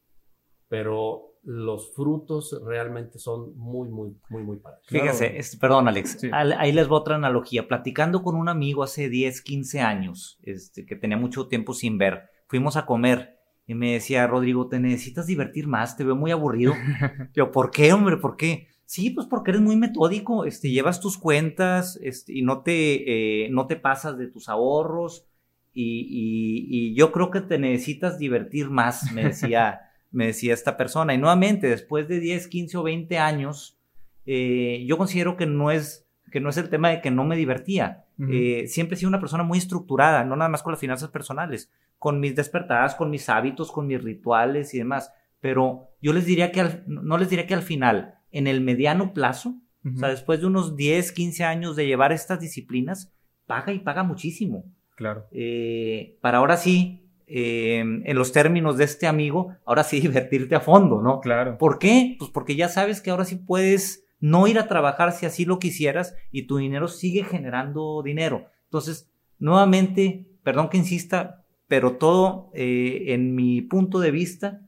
pero 0.68 1.38
los 1.42 1.94
frutos 1.94 2.60
realmente 2.64 3.18
son 3.18 3.56
muy, 3.56 3.88
muy, 3.88 4.14
muy, 4.28 4.42
muy 4.42 4.58
padres. 4.58 4.84
Fíjese, 4.86 5.38
es, 5.38 5.56
perdón, 5.56 5.88
Alex, 5.88 6.18
sí. 6.20 6.30
ahí 6.32 6.72
les 6.72 6.86
voy 6.86 6.98
a 6.98 7.00
otra 7.00 7.16
analogía. 7.16 7.66
Platicando 7.66 8.22
con 8.22 8.36
un 8.36 8.48
amigo 8.48 8.82
hace 8.82 9.08
10, 9.08 9.42
15 9.42 9.80
años, 9.80 10.38
este, 10.42 10.84
que 10.84 10.96
tenía 10.96 11.16
mucho 11.16 11.48
tiempo 11.48 11.72
sin 11.72 11.98
ver, 11.98 12.28
fuimos 12.52 12.76
a 12.76 12.84
comer 12.84 13.38
y 13.66 13.72
me 13.72 13.94
decía, 13.94 14.26
Rodrigo, 14.26 14.68
te 14.68 14.78
necesitas 14.78 15.26
divertir 15.26 15.66
más, 15.66 15.96
te 15.96 16.04
veo 16.04 16.14
muy 16.14 16.32
aburrido. 16.32 16.74
Yo, 17.34 17.50
¿por 17.50 17.70
qué, 17.70 17.94
hombre? 17.94 18.18
¿Por 18.18 18.36
qué? 18.36 18.68
Sí, 18.84 19.08
pues 19.08 19.26
porque 19.26 19.52
eres 19.52 19.62
muy 19.62 19.74
metódico, 19.76 20.44
este, 20.44 20.70
llevas 20.70 21.00
tus 21.00 21.16
cuentas 21.16 21.98
este, 22.02 22.34
y 22.34 22.42
no 22.42 22.60
te, 22.60 23.46
eh, 23.46 23.48
no 23.48 23.66
te 23.66 23.76
pasas 23.76 24.18
de 24.18 24.26
tus 24.26 24.50
ahorros 24.50 25.26
y, 25.72 26.00
y, 26.10 26.66
y, 26.68 26.94
yo 26.94 27.10
creo 27.10 27.30
que 27.30 27.40
te 27.40 27.58
necesitas 27.58 28.18
divertir 28.18 28.68
más, 28.68 29.10
me 29.12 29.24
decía, 29.24 29.80
me 30.10 30.26
decía 30.26 30.52
esta 30.52 30.76
persona. 30.76 31.14
Y 31.14 31.18
nuevamente, 31.18 31.68
después 31.68 32.06
de 32.06 32.20
10, 32.20 32.48
15 32.48 32.76
o 32.76 32.82
20 32.82 33.16
años, 33.16 33.78
eh, 34.26 34.84
yo 34.86 34.98
considero 34.98 35.38
que 35.38 35.46
no, 35.46 35.70
es, 35.70 36.06
que 36.30 36.40
no 36.40 36.50
es 36.50 36.58
el 36.58 36.68
tema 36.68 36.90
de 36.90 37.00
que 37.00 37.10
no 37.10 37.24
me 37.24 37.36
divertía. 37.36 38.04
Uh 38.18 38.24
-huh. 38.24 38.64
eh, 38.64 38.66
siempre 38.66 38.96
he 38.96 38.98
sido 38.98 39.08
una 39.08 39.20
persona 39.20 39.42
muy 39.42 39.56
estructurada, 39.56 40.22
no 40.22 40.36
nada 40.36 40.50
más 40.50 40.62
con 40.62 40.72
las 40.72 40.80
finanzas 40.80 41.08
personales, 41.08 41.72
con 42.02 42.18
mis 42.18 42.34
despertadas, 42.34 42.96
con 42.96 43.10
mis 43.10 43.28
hábitos, 43.28 43.70
con 43.70 43.86
mis 43.86 44.02
rituales 44.02 44.74
y 44.74 44.78
demás. 44.78 45.12
Pero 45.38 45.90
yo 46.00 46.12
les 46.12 46.26
diría 46.26 46.50
que 46.50 46.60
al, 46.60 46.82
no 46.88 47.16
les 47.16 47.30
diría 47.30 47.46
que 47.46 47.54
al 47.54 47.62
final, 47.62 48.16
en 48.32 48.48
el 48.48 48.60
mediano 48.60 49.14
plazo, 49.14 49.50
uh 49.50 49.88
-huh. 49.88 49.94
o 49.94 49.98
sea, 50.00 50.08
después 50.08 50.40
de 50.40 50.46
unos 50.46 50.74
10, 50.74 51.12
15 51.12 51.44
años 51.44 51.76
de 51.76 51.86
llevar 51.86 52.10
estas 52.10 52.40
disciplinas, 52.40 53.14
paga 53.46 53.72
y 53.72 53.78
paga 53.78 54.02
muchísimo. 54.02 54.64
Claro. 54.96 55.28
Eh, 55.30 56.18
para 56.20 56.38
ahora 56.38 56.56
sí, 56.56 57.08
eh, 57.28 57.78
en 57.78 58.16
los 58.16 58.32
términos 58.32 58.78
de 58.78 58.82
este 58.82 59.06
amigo, 59.06 59.54
ahora 59.64 59.84
sí 59.84 60.00
divertirte 60.00 60.56
a 60.56 60.60
fondo, 60.60 61.00
¿no? 61.00 61.20
Claro. 61.20 61.56
¿Por 61.56 61.78
qué? 61.78 62.16
Pues 62.18 62.32
porque 62.32 62.56
ya 62.56 62.68
sabes 62.68 63.00
que 63.00 63.12
ahora 63.12 63.24
sí 63.24 63.36
puedes 63.36 64.08
no 64.18 64.48
ir 64.48 64.58
a 64.58 64.66
trabajar 64.66 65.12
si 65.12 65.24
así 65.24 65.44
lo 65.44 65.60
quisieras 65.60 66.16
y 66.32 66.48
tu 66.48 66.56
dinero 66.56 66.88
sigue 66.88 67.22
generando 67.22 68.02
dinero. 68.02 68.46
Entonces, 68.64 69.08
nuevamente, 69.38 70.26
perdón 70.42 70.68
que 70.68 70.78
insista, 70.78 71.41
pero 71.72 71.96
todo 71.96 72.50
eh, 72.52 73.14
en 73.14 73.34
mi 73.34 73.62
punto 73.62 73.98
de 73.98 74.10
vista 74.10 74.60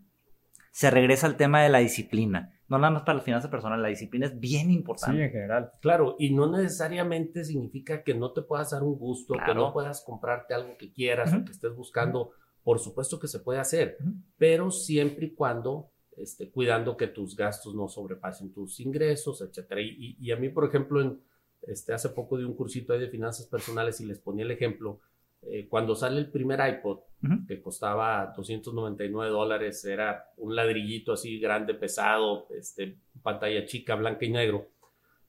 se 0.71 0.91
regresa 0.91 1.27
al 1.27 1.37
tema 1.37 1.63
de 1.63 1.69
la 1.69 1.81
disciplina 1.81 2.55
no 2.67 2.79
nada 2.79 2.93
más 2.95 3.03
para 3.03 3.17
las 3.17 3.27
finanzas 3.27 3.51
personales, 3.51 3.83
la 3.83 3.89
disciplina 3.91 4.25
es 4.25 4.41
bien 4.41 4.71
importante. 4.71 5.19
Sí, 5.19 5.23
en 5.23 5.31
general. 5.31 5.73
Claro, 5.83 6.17
y 6.19 6.33
no 6.33 6.51
necesariamente 6.51 7.45
significa 7.45 8.03
que 8.03 8.15
no 8.15 8.33
te 8.33 8.41
puedas 8.41 8.71
dar 8.71 8.83
un 8.83 8.97
gusto, 8.97 9.35
claro. 9.35 9.53
que 9.53 9.59
no 9.59 9.73
puedas 9.75 10.03
comprarte 10.03 10.55
algo 10.55 10.79
que 10.79 10.91
quieras 10.91 11.31
uh 11.31 11.37
-huh. 11.37 11.43
o 11.43 11.45
que 11.45 11.53
estés 11.53 11.77
buscando. 11.77 12.31
Por 12.63 12.79
supuesto 12.79 13.21
que 13.21 13.29
se 13.29 13.41
puede 13.41 13.61
hacer, 13.61 13.99
uh 14.01 14.05
-huh. 14.05 14.23
pero 14.39 14.71
siempre 14.71 15.27
y 15.27 15.35
cuando 15.35 15.91
este, 16.17 16.51
cuidando 16.51 16.97
que 16.97 17.09
tus 17.09 17.37
gastos 17.37 17.75
no 17.75 17.87
sobrepasen 17.87 18.51
tus 18.55 18.81
ingresos, 18.81 19.43
etcétera. 19.43 19.83
Y, 19.83 20.17
y, 20.19 20.31
a 20.31 20.37
mí, 20.37 20.49
por 20.49 20.65
ejemplo, 20.65 21.03
en, 21.03 21.21
este, 21.67 21.93
hace 21.93 22.09
poco 22.09 22.39
di 22.39 22.45
un 22.45 22.55
cursito 22.55 22.95
ahí 22.95 23.01
de 23.01 23.09
finanzas 23.09 23.47
personales 23.47 24.01
y 24.01 24.07
les 24.07 24.19
ponía 24.19 24.47
el 24.47 24.51
ejemplo. 24.51 25.01
Eh, 25.47 25.67
cuando 25.69 25.95
sale 25.95 26.19
el 26.19 26.31
primer 26.31 26.61
iPod, 26.61 26.99
uh 26.99 27.27
-huh. 27.27 27.47
que 27.47 27.61
costaba 27.61 28.33
299 28.37 29.31
dólares, 29.31 29.85
era 29.85 30.33
un 30.39 30.55
ladrillito 30.55 31.13
así 31.13 31.39
grande, 31.39 31.75
pesado, 31.75 32.47
este, 32.51 32.97
pantalla 33.23 33.65
chica, 33.67 33.95
blanca 33.95 34.25
y 34.25 34.31
negro. 34.31 34.69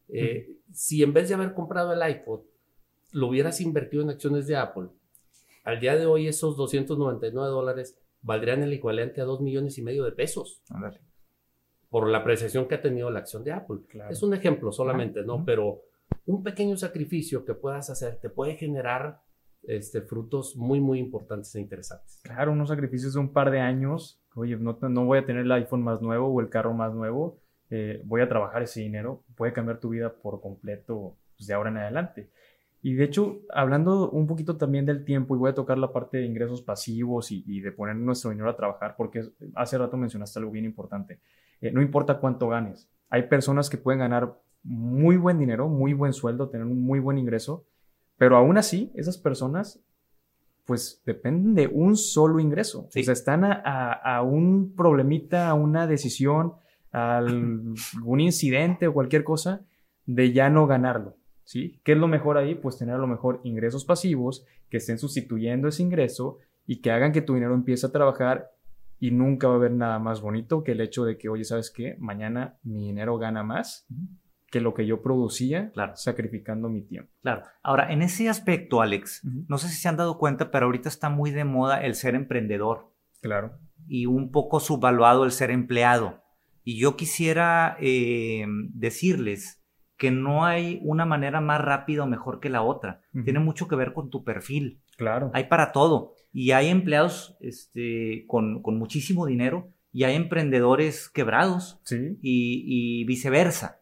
Eh, 0.07 0.47
uh 0.47 0.51
-huh. 0.51 0.57
Si 0.71 1.03
en 1.03 1.13
vez 1.13 1.29
de 1.29 1.35
haber 1.35 1.53
comprado 1.53 1.93
el 1.93 2.09
iPod, 2.09 2.41
lo 3.11 3.27
hubieras 3.27 3.61
invertido 3.61 4.03
en 4.03 4.09
acciones 4.09 4.47
de 4.47 4.55
Apple, 4.55 4.89
al 5.63 5.79
día 5.79 5.95
de 5.95 6.05
hoy 6.05 6.27
esos 6.27 6.55
299 6.57 7.49
dólares 7.49 7.97
valdrían 8.21 8.63
el 8.63 8.73
equivalente 8.73 9.21
a 9.21 9.25
2 9.25 9.41
millones 9.41 9.77
y 9.77 9.81
medio 9.81 10.03
de 10.03 10.11
pesos. 10.11 10.61
Andale. 10.69 10.99
Por 11.89 12.09
la 12.09 12.19
apreciación 12.19 12.67
que 12.67 12.75
ha 12.75 12.81
tenido 12.81 13.09
la 13.09 13.19
acción 13.19 13.43
de 13.43 13.51
Apple. 13.51 13.79
Claro. 13.87 14.11
Es 14.11 14.21
un 14.21 14.33
ejemplo 14.33 14.71
solamente, 14.71 15.21
uh 15.21 15.23
-huh. 15.23 15.27
¿no? 15.39 15.45
Pero 15.45 15.81
un 16.25 16.43
pequeño 16.43 16.77
sacrificio 16.77 17.45
que 17.45 17.53
puedas 17.53 17.89
hacer 17.89 18.19
te 18.19 18.29
puede 18.29 18.55
generar 18.55 19.21
este, 19.67 20.01
frutos 20.01 20.55
muy, 20.55 20.79
muy 20.79 20.99
importantes 20.99 21.53
e 21.55 21.61
interesantes. 21.61 22.19
Claro, 22.23 22.51
unos 22.51 22.69
sacrificios 22.69 23.13
de 23.13 23.19
un 23.19 23.31
par 23.31 23.51
de 23.51 23.59
años. 23.59 24.21
Oye, 24.35 24.55
no, 24.57 24.77
no 24.81 25.05
voy 25.05 25.19
a 25.19 25.25
tener 25.25 25.43
el 25.43 25.51
iPhone 25.51 25.83
más 25.83 26.01
nuevo 26.01 26.27
o 26.27 26.41
el 26.41 26.49
carro 26.49 26.73
más 26.73 26.93
nuevo. 26.93 27.39
Eh, 27.69 28.01
voy 28.05 28.21
a 28.21 28.29
trabajar 28.29 28.61
ese 28.63 28.81
dinero. 28.81 29.23
Puede 29.35 29.53
cambiar 29.53 29.79
tu 29.79 29.89
vida 29.89 30.13
por 30.13 30.41
completo 30.41 31.15
pues, 31.37 31.47
de 31.47 31.53
ahora 31.53 31.69
en 31.69 31.77
adelante. 31.77 32.29
Y 32.81 32.93
de 32.93 33.03
hecho, 33.03 33.41
hablando 33.49 34.11
un 34.11 34.27
poquito 34.27 34.57
también 34.57 34.85
del 34.85 35.05
tiempo, 35.05 35.35
y 35.35 35.39
voy 35.39 35.49
a 35.49 35.55
tocar 35.55 35.77
la 35.79 35.91
parte 35.91 36.17
de 36.17 36.25
ingresos 36.25 36.61
pasivos 36.61 37.31
y, 37.31 37.59
de 37.59 37.71
poner 37.71 37.95
nuestro 37.95 38.29
dinero 38.29 38.47
a 38.47 38.55
trabajar, 38.55 38.93
porque 38.95 39.23
hace 39.55 39.79
rato 39.79 39.97
mencionaste 39.97 40.37
algo 40.37 40.51
bien 40.51 40.65
importante. 40.65 41.19
Eh, 41.61 41.71
no 41.71 41.81
importa 41.81 42.19
cuánto 42.19 42.47
ganes. 42.47 42.87
Hay 43.09 43.23
personas 43.23 43.71
que 43.71 43.77
pueden 43.77 44.01
ganar 44.01 44.35
muy 44.61 45.17
buen 45.17 45.39
dinero, 45.39 45.67
muy 45.67 45.93
buen 45.93 46.13
sueldo, 46.13 46.49
tener 46.49 46.67
un 46.67 46.79
muy 46.79 46.99
buen 46.99 47.17
ingreso, 47.17 47.65
pero 48.17 48.37
aún 48.37 48.57
así, 48.57 48.91
esas 48.95 49.17
personas, 49.17 49.83
pues 50.65 51.01
dependen 51.05 51.53
de 51.53 51.67
un 51.67 51.95
solo 51.97 52.39
ingreso. 52.39 52.87
O 52.87 52.91
sea, 52.91 53.13
están 53.13 53.43
a, 53.43 54.21
un 54.23 54.73
problemita, 54.75 55.49
a 55.49 55.53
una 55.53 55.87
decisión, 55.87 56.53
a 56.91 57.17
algún 57.17 57.75
incidente 58.19 58.87
o 58.87 58.93
cualquier 58.93 59.23
cosa 59.23 59.65
de 60.05 60.31
ya 60.31 60.49
no 60.49 60.65
ganarlo. 60.67 61.17
¿sí? 61.43 61.79
¿Qué 61.83 61.93
es 61.93 61.97
lo 61.97 62.07
mejor 62.07 62.37
ahí? 62.37 62.55
Pues 62.55 62.77
tener 62.77 62.95
a 62.95 62.99
lo 62.99 63.07
mejor 63.07 63.41
ingresos 63.43 63.85
pasivos 63.85 64.45
que 64.69 64.77
estén 64.77 64.97
sustituyendo 64.97 65.67
ese 65.67 65.83
ingreso 65.83 66.39
y 66.65 66.81
que 66.81 66.91
hagan 66.91 67.11
que 67.11 67.21
tu 67.21 67.35
dinero 67.35 67.53
empiece 67.53 67.85
a 67.85 67.91
trabajar 67.91 68.51
y 68.99 69.11
nunca 69.11 69.47
va 69.47 69.55
a 69.55 69.57
haber 69.57 69.71
nada 69.71 69.99
más 69.99 70.21
bonito 70.21 70.63
que 70.63 70.71
el 70.71 70.81
hecho 70.81 71.05
de 71.05 71.17
que, 71.17 71.29
oye, 71.29 71.43
¿sabes 71.43 71.69
qué? 71.69 71.95
Mañana 71.99 72.57
mi 72.63 72.87
dinero 72.87 73.17
gana 73.17 73.43
más 73.43 73.85
que 74.51 74.61
lo 74.61 74.73
que 74.73 74.85
yo 74.85 75.01
producía 75.01 75.71
claro. 75.71 75.95
sacrificando 75.95 76.69
mi 76.69 76.81
tiempo. 76.81 77.11
Claro. 77.21 77.43
Ahora, 77.63 77.91
en 77.91 78.01
ese 78.01 78.29
aspecto, 78.29 78.81
Alex, 78.81 79.21
no 79.47 79.57
sé 79.57 79.67
si 79.69 79.75
se 79.75 79.87
han 79.87 79.97
dado 79.97 80.17
cuenta, 80.17 80.51
pero 80.51 80.67
ahorita 80.67 80.89
está 80.89 81.09
muy 81.09 81.31
de 81.31 81.43
moda 81.43 81.83
el 81.83 81.95
ser 81.95 82.15
emprendedor. 82.15 82.91
Claro. 83.21 83.57
Y 83.87 84.05
un 84.05 84.31
poco 84.31 84.59
subvaluado 84.59 85.25
el 85.25 85.31
ser 85.31 85.51
empleado. 85.51 86.23
Y 86.63 86.79
yo 86.79 86.95
quisiera 86.95 87.77
eh, 87.79 88.45
decirles 88.73 89.61
que 89.97 90.11
no 90.11 90.45
hay 90.45 90.79
una 90.83 91.05
manera 91.05 91.41
más 91.41 91.61
rápida 91.61 92.03
o 92.03 92.07
mejor 92.07 92.39
que 92.39 92.49
la 92.49 92.61
otra. 92.61 93.01
Tiene 93.23 93.39
mucho 93.39 93.67
que 93.67 93.75
ver 93.75 93.93
con 93.93 94.09
tu 94.09 94.23
perfil. 94.23 94.81
Claro. 94.97 95.31
Hay 95.33 95.45
para 95.45 95.71
todo. 95.71 96.15
Y 96.33 96.51
hay 96.51 96.67
empleados 96.67 97.37
este, 97.39 98.25
con, 98.27 98.61
muchísimo 98.77 99.25
dinero 99.25 99.69
y 99.93 100.03
hay 100.03 100.15
emprendedores 100.15 101.07
quebrados. 101.09 101.79
Sí. 101.83 102.17
Y, 102.21 103.05
viceversa. 103.05 103.79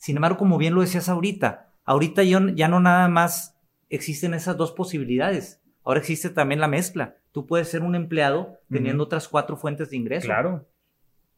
Sin 0.00 0.16
embargo, 0.16 0.38
como 0.38 0.56
bien 0.56 0.74
lo 0.74 0.80
decías 0.80 1.10
ahorita, 1.10 1.74
ahorita 1.84 2.22
ya 2.22 2.68
no 2.68 2.80
nada 2.80 3.06
más 3.08 3.54
existen 3.90 4.32
esas 4.32 4.56
dos 4.56 4.72
posibilidades. 4.72 5.60
Ahora 5.84 6.00
existe 6.00 6.30
también 6.30 6.58
la 6.58 6.68
mezcla. 6.68 7.16
Tú 7.32 7.46
puedes 7.46 7.68
ser 7.68 7.82
un 7.82 7.94
empleado 7.94 8.56
teniendo 8.70 9.04
otras 9.04 9.28
cuatro 9.28 9.58
fuentes 9.58 9.90
de 9.90 9.98
ingreso. 9.98 10.26
Claro. 10.26 10.66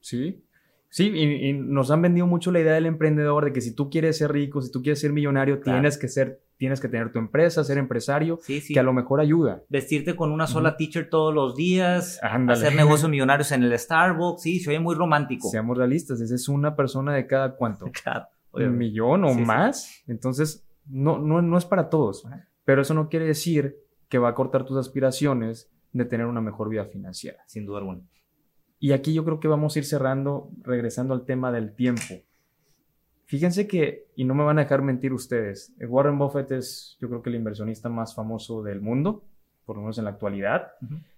Sí. 0.01 0.45
Sí, 0.91 1.07
y, 1.07 1.55
nos 1.55 1.91
han 1.91 2.03
vendido 2.03 2.27
mucho 2.27 2.53
la 2.53 2.61
idea 2.61 2.75
del 2.75 2.87
emprendedor 2.87 3.47
de 3.47 3.53
que 3.53 3.61
si 3.61 3.75
tú 3.75 3.91
quieres 3.91 4.19
ser 4.19 4.31
rico, 4.31 4.63
si 4.63 4.71
tú 4.71 4.81
quieres 4.81 5.01
ser 5.01 5.13
millonario, 5.13 5.59
tienes 5.61 5.99
que 5.99 6.07
ser, 6.07 6.43
tienes 6.57 6.81
que 6.81 6.89
tener 6.89 7.11
tu 7.11 7.19
empresa, 7.19 7.65
ser 7.65 7.79
empresario, 7.79 8.39
que 8.47 8.79
a 8.79 8.83
lo 8.85 8.93
mejor 8.93 9.19
ayuda. 9.19 9.63
Vestirte 9.71 10.15
con 10.15 10.31
una 10.31 10.47
sola 10.47 10.77
teacher 10.77 11.09
todos 11.11 11.35
los 11.35 11.57
días, 11.57 12.21
hacer 12.23 12.77
negocios 12.77 13.11
millonarios 13.11 13.51
en 13.51 13.65
el 13.65 13.77
Starbucks, 13.77 14.43
sí, 14.43 14.61
se 14.61 14.71
oye 14.71 14.79
muy 14.79 14.95
romántico. 14.95 15.49
Seamos 15.49 15.79
realistas, 15.79 16.21
esa 16.21 16.35
es 16.35 16.47
una 16.49 16.77
persona 16.77 17.15
de 17.15 17.27
cada 17.27 17.57
cuánto, 17.57 17.87
un 18.53 18.77
millón 18.77 19.25
o 19.25 19.35
más, 19.35 20.03
entonces 20.07 20.67
no, 20.87 21.19
no, 21.19 21.43
no 21.43 21.59
es 21.59 21.65
para 21.65 21.89
todos, 21.89 22.27
pero 22.65 22.83
eso 22.83 22.95
no 22.95 23.09
quiere 23.09 23.27
decir 23.27 23.77
que 24.09 24.19
va 24.19 24.29
a 24.29 24.35
cortar 24.35 24.65
tus 24.65 24.77
aspiraciones 24.77 25.71
de 25.93 26.05
tener 26.05 26.27
una 26.27 26.41
mejor 26.41 26.69
vida 26.69 26.85
financiera. 26.85 27.43
Sin 27.47 27.67
duda 27.67 27.79
alguna. 27.79 28.03
Y 28.79 28.93
aquí 28.93 29.15
yo 29.15 29.25
creo 29.25 29.41
que 29.41 29.49
vamos 29.49 29.77
a 29.77 29.79
ir 29.79 29.85
cerrando, 29.85 30.51
regresando 30.63 31.15
al 31.15 31.25
tema 31.25 31.53
del 31.53 31.75
tiempo. 31.75 32.15
Fíjense 33.25 33.67
que, 33.67 34.09
y 34.17 34.25
no 34.25 34.35
me 34.35 34.45
van 34.45 34.59
a 34.59 34.63
dejar 34.63 34.83
mentir 34.83 35.13
ustedes, 35.13 35.73
Warren 35.81 36.19
Buffett 36.19 36.51
es 36.53 36.99
yo 37.01 37.09
creo 37.09 37.23
que 37.23 37.31
el 37.31 37.37
inversionista 37.37 37.89
más 37.89 38.15
famoso 38.15 38.63
del 38.63 38.81
mundo, 38.81 39.25
por 39.65 39.77
lo 39.77 39.83
menos 39.83 39.99
en 39.99 40.05
la 40.05 40.11
actualidad, 40.11 40.73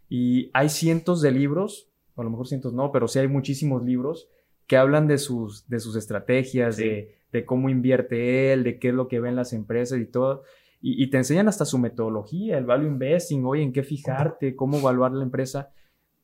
y 0.09 0.51
hay 0.53 0.69
cientos 0.69 1.23
de 1.23 1.33
libros, 1.33 1.91
a 2.17 2.23
lo 2.23 2.31
mejor 2.31 2.47
cientos 2.47 2.73
no, 2.73 2.93
pero 2.93 3.09
sí 3.09 3.19
hay 3.19 3.29
muchísimos 3.29 3.83
libros 3.83 4.29
que 4.67 4.77
hablan 4.77 5.09
de 5.09 5.19
sus, 5.19 5.67
de 5.69 5.81
sus 5.81 5.97
estrategias, 5.97 6.77
de, 6.77 7.17
cómo 7.43 7.69
invierte 7.69 8.53
él, 8.53 8.63
de 8.63 8.79
qué 8.79 8.91
es 8.91 8.95
lo 8.95 9.09
que 9.09 9.19
ven 9.19 9.35
las 9.35 9.53
empresas 9.53 9.99
y 9.99 10.07
todo. 10.07 10.45
Y, 10.81 11.03
y, 11.03 11.11
te 11.11 11.17
enseñan 11.17 11.49
hasta 11.49 11.65
su 11.65 11.79
metodología, 11.79 12.59
el 12.59 12.67
value 12.67 12.87
investing, 12.87 13.45
oye, 13.45 13.63
en 13.63 13.73
qué 13.73 13.83
fijarte, 13.83 14.55
cómo 14.55 14.79
evaluar 14.79 15.13
la 15.13 15.25
empresa. 15.25 15.73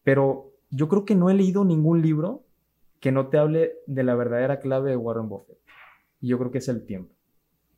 Pero 0.04 0.52
yo 0.70 0.88
creo 0.88 1.04
que 1.04 1.14
no 1.14 1.30
he 1.30 1.34
leído 1.34 1.64
ningún 1.64 2.02
libro 2.02 2.44
que 3.00 3.12
no 3.12 3.28
te 3.28 3.38
hable 3.38 3.72
de 3.86 4.04
la 4.04 4.14
verdadera 4.14 4.60
clave 4.60 4.90
de 4.90 4.96
Warren 4.96 5.28
Buffett. 5.28 5.58
Y 6.20 6.28
yo 6.28 6.38
creo 6.38 6.50
que 6.50 6.58
es 6.58 6.68
el 6.68 6.84
tiempo. 6.84 7.14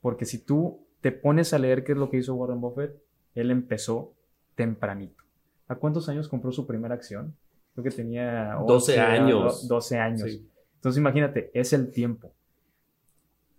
Porque 0.00 0.24
si 0.24 0.44
tú 0.44 0.84
te 1.00 1.12
pones 1.12 1.54
a 1.54 1.58
leer 1.58 1.84
qué 1.84 1.92
es 1.92 1.98
lo 1.98 2.10
que 2.10 2.18
hizo 2.18 2.34
Warren 2.34 2.60
Buffett, 2.60 3.00
él 3.34 3.50
empezó 3.50 4.14
tempranito. 4.56 5.22
¿A 5.68 5.76
cuántos 5.76 6.08
años 6.08 6.28
compró 6.28 6.52
su 6.52 6.66
primera 6.66 6.94
acción? 6.94 7.36
Creo 7.72 7.84
que 7.84 7.90
tenía 7.90 8.56
12 8.66 9.00
años. 9.00 9.68
12 9.68 9.98
años. 9.98 10.40
Entonces 10.74 10.98
imagínate, 10.98 11.50
es 11.54 11.72
el 11.72 11.90
tiempo. 11.90 12.34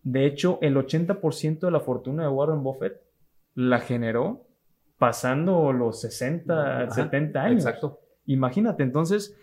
De 0.04 0.26
hecho, 0.26 0.60
el 0.62 0.76
80% 0.76 1.60
de 1.60 1.72
la 1.72 1.80
fortuna 1.80 2.24
de 2.24 2.30
Warren 2.30 2.62
Buffett 2.62 3.02
la 3.56 3.80
generó 3.80 4.46
pasando 4.98 5.74
los 5.74 6.02
60, 6.02 6.92
70 6.92 7.42
años. 7.42 7.66
Exacto. 7.66 8.00
Imagínate, 8.26 8.84
entonces 8.84 9.36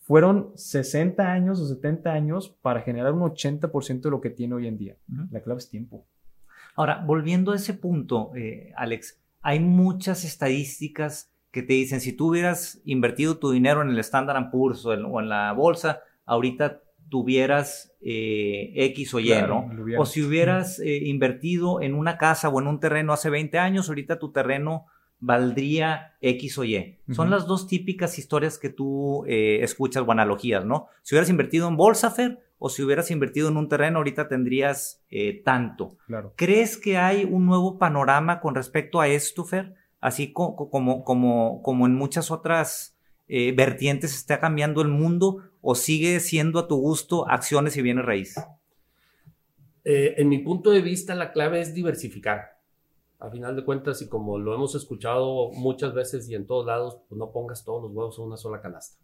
fueron 0.00 0.52
60 0.54 1.30
años 1.30 1.60
o 1.60 1.66
70 1.66 2.12
años 2.12 2.48
para 2.62 2.80
generar 2.80 3.12
un 3.12 3.20
80% 3.20 4.00
de 4.00 4.10
lo 4.10 4.20
que 4.20 4.30
tiene 4.30 4.54
hoy 4.54 4.66
en 4.66 4.78
día. 4.78 4.96
La 5.30 5.40
clave 5.40 5.58
es 5.58 5.68
tiempo. 5.68 6.06
Ahora, 6.76 7.02
volviendo 7.04 7.52
a 7.52 7.56
ese 7.56 7.74
punto, 7.74 8.30
eh, 8.36 8.72
Alex, 8.76 9.20
hay 9.42 9.60
muchas 9.60 10.24
estadísticas 10.24 11.32
que 11.50 11.62
te 11.62 11.72
dicen, 11.72 12.00
si 12.00 12.12
tú 12.12 12.28
hubieras 12.28 12.80
invertido 12.84 13.38
tu 13.38 13.50
dinero 13.50 13.82
en 13.82 13.90
el 13.90 13.98
Standard 13.98 14.50
Poor's 14.50 14.86
o 14.86 14.92
en, 14.92 15.28
la 15.28 15.52
bolsa, 15.52 16.00
ahorita 16.24 16.80
tuvieras 17.08 17.94
eh, 18.00 18.72
X 18.74 19.14
o 19.14 19.20
Y, 19.20 19.30
¿no? 19.46 19.70
O 19.98 20.06
si 20.06 20.22
hubieras 20.22 20.78
eh, 20.78 20.96
invertido 21.04 21.80
en 21.80 21.94
una 21.94 22.18
casa 22.18 22.48
o 22.48 22.60
en 22.60 22.66
un 22.66 22.80
terreno 22.80 23.12
hace 23.12 23.30
20 23.30 23.58
años, 23.58 23.88
ahorita 23.88 24.18
tu 24.18 24.32
terreno 24.32 24.86
valdría 25.20 26.16
X 26.20 26.58
o 26.58 26.64
Y. 26.64 26.98
Son 27.10 27.30
las 27.30 27.46
dos 27.46 27.66
típicas 27.66 28.18
historias 28.18 28.58
que 28.58 28.68
tú 28.68 29.24
eh, 29.26 29.60
escuchas 29.62 30.04
o 30.06 30.12
analogías, 30.12 30.64
¿no? 30.64 30.88
Si 31.02 31.14
hubieras 31.14 31.30
invertido 31.30 31.68
en 31.68 31.76
bolsa, 31.76 32.10
Fer, 32.10 32.40
o 32.58 32.68
si 32.68 32.82
hubieras 32.82 33.10
invertido 33.10 33.48
en 33.48 33.56
un 33.56 33.68
terreno, 33.68 33.98
ahorita 33.98 34.28
tendrías 34.28 35.02
eh, 35.10 35.42
tanto. 35.44 35.96
Claro. 36.06 36.32
¿Crees 36.36 36.76
que 36.76 36.98
hay 36.98 37.24
un 37.24 37.46
nuevo 37.46 37.78
panorama 37.78 38.40
con 38.40 38.54
respecto 38.54 39.00
a 39.00 39.08
esto, 39.08 39.44
Fer? 39.44 39.74
Así 40.00 40.32
como, 40.32 40.70
como, 40.70 41.62
como 41.62 41.86
en 41.86 41.94
muchas 41.94 42.30
otras 42.30 42.97
eh, 43.28 43.52
vertientes 43.52 44.14
está 44.14 44.40
cambiando 44.40 44.82
el 44.82 44.88
mundo 44.88 45.42
o 45.60 45.74
sigue 45.74 46.20
siendo 46.20 46.58
a 46.58 46.68
tu 46.68 46.76
gusto 46.76 47.28
acciones 47.28 47.76
y 47.76 47.82
bienes 47.82 48.04
raíces? 48.04 48.44
en 49.90 50.28
mi 50.28 50.40
punto 50.40 50.70
de 50.70 50.82
vista, 50.82 51.14
la 51.14 51.32
clave 51.32 51.62
es 51.62 51.72
diversificar 51.72 52.58
a 53.18 53.30
final 53.30 53.56
de 53.56 53.64
cuentas, 53.64 54.00
y 54.02 54.08
como 54.08 54.38
lo 54.38 54.54
hemos 54.54 54.74
escuchado 54.74 55.50
muchas 55.52 55.92
veces 55.92 56.28
y 56.28 56.34
en 56.34 56.46
todos 56.46 56.66
lados, 56.66 56.98
pues 57.08 57.18
no 57.18 57.32
pongas 57.32 57.64
todos 57.64 57.82
los 57.82 57.92
huevos 57.92 58.18
en 58.18 58.24
una 58.24 58.36
sola 58.36 58.60
canasta. 58.60 59.02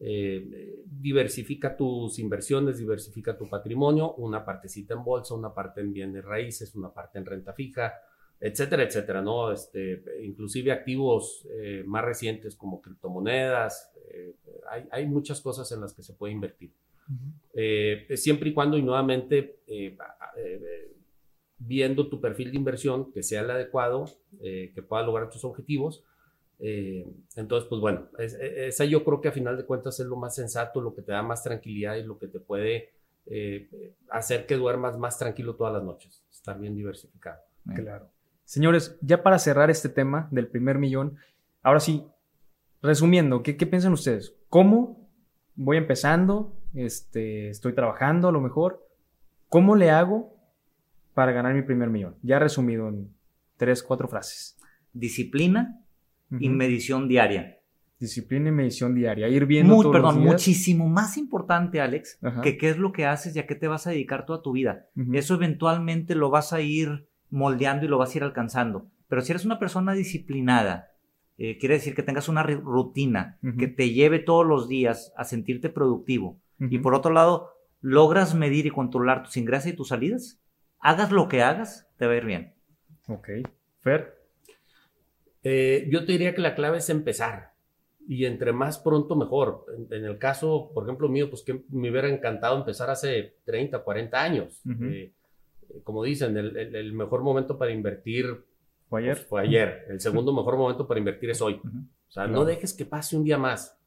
Eh, 0.00 0.82
diversifica 0.86 1.76
tus 1.76 2.18
inversiones, 2.18 2.78
diversifica 2.78 3.36
tu 3.36 3.48
patrimonio, 3.48 4.14
una 4.14 4.44
partecita 4.44 4.94
en 4.94 5.04
bolsa, 5.04 5.34
una 5.34 5.52
parte 5.52 5.82
en 5.82 5.92
bienes 5.92 6.24
raíces, 6.24 6.74
una 6.74 6.92
parte 6.92 7.18
en 7.18 7.26
renta 7.26 7.52
fija, 7.52 7.94
etcétera, 8.40 8.82
etcétera, 8.82 9.22
¿no? 9.22 9.52
Este, 9.52 10.02
inclusive 10.22 10.72
activos 10.72 11.46
eh, 11.50 11.82
más 11.86 12.04
recientes 12.04 12.56
como 12.56 12.80
criptomonedas, 12.80 13.92
eh, 14.10 14.34
hay, 14.70 14.84
hay, 14.90 15.06
muchas 15.06 15.40
cosas 15.40 15.70
en 15.72 15.80
las 15.80 15.94
que 15.94 16.02
se 16.02 16.12
puede 16.12 16.32
invertir. 16.32 16.72
siempre 18.16 18.50
y 18.50 18.52
cuando, 18.54 18.76
y 18.76 18.82
nuevamente, 18.82 19.58
viendo 21.66 22.08
tu 22.08 22.20
perfil 22.20 22.50
de 22.50 22.56
inversión 22.56 23.12
que 23.12 23.22
sea 23.22 23.42
el 23.42 23.50
adecuado, 23.50 24.04
eh, 24.40 24.72
que 24.74 24.82
pueda 24.82 25.02
lograr 25.02 25.30
tus 25.30 25.44
objetivos. 25.44 26.04
Eh, 26.60 27.06
entonces, 27.36 27.68
pues 27.68 27.80
bueno, 27.80 28.08
esa 28.18 28.84
yo 28.84 29.04
creo 29.04 29.20
que 29.20 29.28
a 29.28 29.32
final 29.32 29.56
de 29.56 29.64
cuentas 29.64 29.98
es 30.00 30.06
lo 30.06 30.16
más 30.16 30.34
sensato, 30.34 30.80
lo 30.80 30.94
que 30.94 31.02
te 31.02 31.12
da 31.12 31.22
más 31.22 31.42
tranquilidad 31.42 31.96
y 31.96 32.04
lo 32.04 32.18
que 32.18 32.28
te 32.28 32.40
puede 32.40 32.90
eh, 33.26 33.94
hacer 34.10 34.46
que 34.46 34.56
duermas 34.56 34.98
más 34.98 35.18
tranquilo 35.18 35.56
todas 35.56 35.72
las 35.72 35.82
noches, 35.82 36.22
estar 36.30 36.58
bien 36.58 36.76
diversificado. 36.76 37.40
Claro. 37.74 38.10
Señores, 38.44 38.98
ya 39.00 39.22
para 39.22 39.38
cerrar 39.38 39.70
este 39.70 39.88
tema 39.88 40.28
del 40.30 40.48
primer 40.48 40.78
millón, 40.78 41.16
ahora 41.62 41.80
sí, 41.80 42.04
resumiendo, 42.82 43.42
¿qué, 43.42 43.56
qué 43.56 43.66
piensan 43.66 43.92
ustedes? 43.92 44.36
¿Cómo 44.48 45.08
voy 45.56 45.76
empezando? 45.76 46.56
Este, 46.74 47.48
estoy 47.48 47.74
trabajando 47.74 48.28
a 48.28 48.32
lo 48.32 48.40
mejor. 48.40 48.86
¿Cómo 49.48 49.76
le 49.76 49.90
hago 49.90 50.34
para 51.14 51.32
ganar 51.32 51.54
mi 51.54 51.62
primer 51.62 51.88
millón? 51.88 52.16
Ya 52.22 52.38
resumido 52.38 52.88
en 52.88 53.14
tres, 53.56 53.82
cuatro 53.82 54.08
frases. 54.08 54.58
Disciplina 54.92 55.80
y 56.38 56.48
medición 56.48 57.08
diaria. 57.08 57.58
Disciplina 57.98 58.48
y 58.48 58.52
medición 58.52 58.94
diaria. 58.94 59.28
Ir 59.28 59.46
viendo 59.46 59.76
Muy, 59.76 59.90
perdón, 59.90 60.20
muchísimo 60.20 60.88
más 60.88 61.16
importante, 61.16 61.80
Alex, 61.80 62.18
que 62.42 62.58
qué 62.58 62.70
es 62.70 62.78
lo 62.78 62.92
que 62.92 63.06
haces 63.06 63.34
y 63.36 63.38
a 63.38 63.46
qué 63.46 63.54
te 63.54 63.68
vas 63.68 63.86
a 63.86 63.90
dedicar 63.90 64.26
toda 64.26 64.42
tu 64.42 64.52
vida. 64.52 64.88
Eso 65.12 65.34
eventualmente 65.34 66.14
lo 66.14 66.30
vas 66.30 66.52
a 66.52 66.60
ir 66.60 67.08
moldeando 67.34 67.84
y 67.84 67.88
lo 67.88 67.98
vas 67.98 68.14
a 68.14 68.18
ir 68.18 68.24
alcanzando. 68.24 68.86
Pero 69.08 69.20
si 69.20 69.32
eres 69.32 69.44
una 69.44 69.58
persona 69.58 69.92
disciplinada, 69.92 70.92
eh, 71.36 71.58
quiere 71.58 71.74
decir 71.74 71.94
que 71.96 72.04
tengas 72.04 72.28
una 72.28 72.44
rutina 72.44 73.38
que 73.58 73.66
te 73.66 73.90
lleve 73.90 74.20
todos 74.20 74.46
los 74.46 74.68
días 74.68 75.12
a 75.16 75.24
sentirte 75.24 75.68
productivo. 75.68 76.38
Y 76.60 76.78
por 76.78 76.94
otro 76.94 77.12
lado, 77.12 77.50
logras 77.80 78.36
medir 78.36 78.66
y 78.66 78.70
controlar 78.70 79.24
tus 79.24 79.36
ingresos 79.36 79.72
y 79.72 79.76
tus 79.76 79.88
salidas, 79.88 80.40
hagas 80.78 81.10
lo 81.10 81.28
que 81.28 81.42
hagas, 81.42 81.88
te 81.98 82.06
va 82.06 82.12
a 82.12 82.16
ir 82.16 82.24
bien. 82.24 82.54
Ok. 83.08 83.28
Fer. 83.80 84.16
Eh, 85.42 85.88
yo 85.90 86.06
te 86.06 86.12
diría 86.12 86.34
que 86.36 86.40
la 86.40 86.54
clave 86.54 86.78
es 86.78 86.88
empezar. 86.88 87.52
Y 88.06 88.26
entre 88.26 88.52
más 88.52 88.78
pronto, 88.78 89.16
mejor. 89.16 89.66
En, 89.90 90.04
el 90.04 90.18
caso, 90.18 90.70
por 90.72 90.84
ejemplo, 90.84 91.08
mío, 91.08 91.28
pues 91.28 91.42
que 91.42 91.64
me 91.68 91.90
hubiera 91.90 92.08
encantado 92.08 92.56
empezar 92.56 92.90
hace 92.90 93.38
30, 93.44 93.82
40 93.82 94.22
años. 94.22 94.62
Eh, 94.82 95.12
como 95.82 96.04
dicen, 96.04 96.36
el, 96.36 96.92
mejor 96.92 97.22
momento 97.22 97.58
para 97.58 97.72
invertir 97.72 98.44
fue 98.88 99.02
ayer. 99.02 99.16
Pues, 99.16 99.26
fue 99.26 99.42
ayer. 99.42 99.86
El 99.88 100.00
segundo 100.00 100.32
mejor 100.32 100.56
momento 100.56 100.86
para 100.86 100.98
invertir 100.98 101.30
es 101.30 101.40
hoy. 101.40 101.60
O 102.08 102.12
sea, 102.12 102.26
no 102.26 102.44
dejes 102.44 102.72
que 102.72 102.84
pase 102.84 103.16
un 103.16 103.24
día 103.24 103.38
más. 103.38 103.78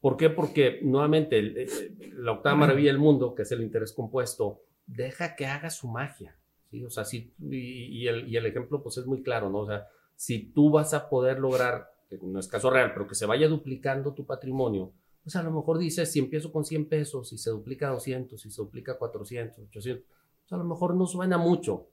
¿Por 0.00 0.16
qué? 0.16 0.30
Porque 0.30 0.80
nuevamente 0.82 1.66
la 2.14 2.32
octava 2.32 2.56
maravilla 2.56 2.90
del 2.90 2.98
mundo, 2.98 3.34
que 3.34 3.42
es 3.42 3.52
el 3.52 3.62
interés 3.62 3.92
compuesto, 3.92 4.62
deja 4.86 5.36
que 5.36 5.46
haga 5.46 5.70
su 5.70 5.88
magia. 5.88 6.36
¿sí? 6.70 6.84
O 6.84 6.90
sea, 6.90 7.04
si, 7.04 7.32
y, 7.38 8.06
el, 8.06 8.28
y, 8.28 8.36
el, 8.36 8.46
ejemplo 8.46 8.82
pues 8.82 8.96
es 8.96 9.06
muy 9.06 9.22
claro, 9.22 9.50
¿no? 9.50 9.60
O 9.60 9.66
sea, 9.66 9.86
si 10.16 10.52
tú 10.52 10.70
vas 10.70 10.94
a 10.94 11.08
poder 11.08 11.38
lograr, 11.38 11.90
que 12.08 12.18
no 12.22 12.38
es 12.40 12.48
caso 12.48 12.70
real, 12.70 12.92
pero 12.92 13.06
que 13.06 13.14
se 13.14 13.26
vaya 13.26 13.48
duplicando 13.48 14.14
tu 14.14 14.26
patrimonio, 14.26 14.92
pues 15.22 15.36
a 15.36 15.42
lo 15.42 15.50
mejor 15.50 15.78
dices, 15.78 16.10
si 16.10 16.18
empiezo 16.18 16.50
con 16.50 16.64
100 16.64 16.88
pesos, 16.88 17.32
y 17.32 17.38
se 17.38 17.50
duplica 17.50 17.88
a 17.88 17.92
200, 17.92 18.40
si 18.40 18.50
se 18.50 18.62
duplica 18.62 18.92
a 18.92 18.98
400, 18.98 19.66
800, 19.68 20.04
pues 20.06 20.19
a 20.50 20.56
lo 20.56 20.64
mejor 20.64 20.94
no 20.94 21.06
suena 21.06 21.38
mucho, 21.38 21.86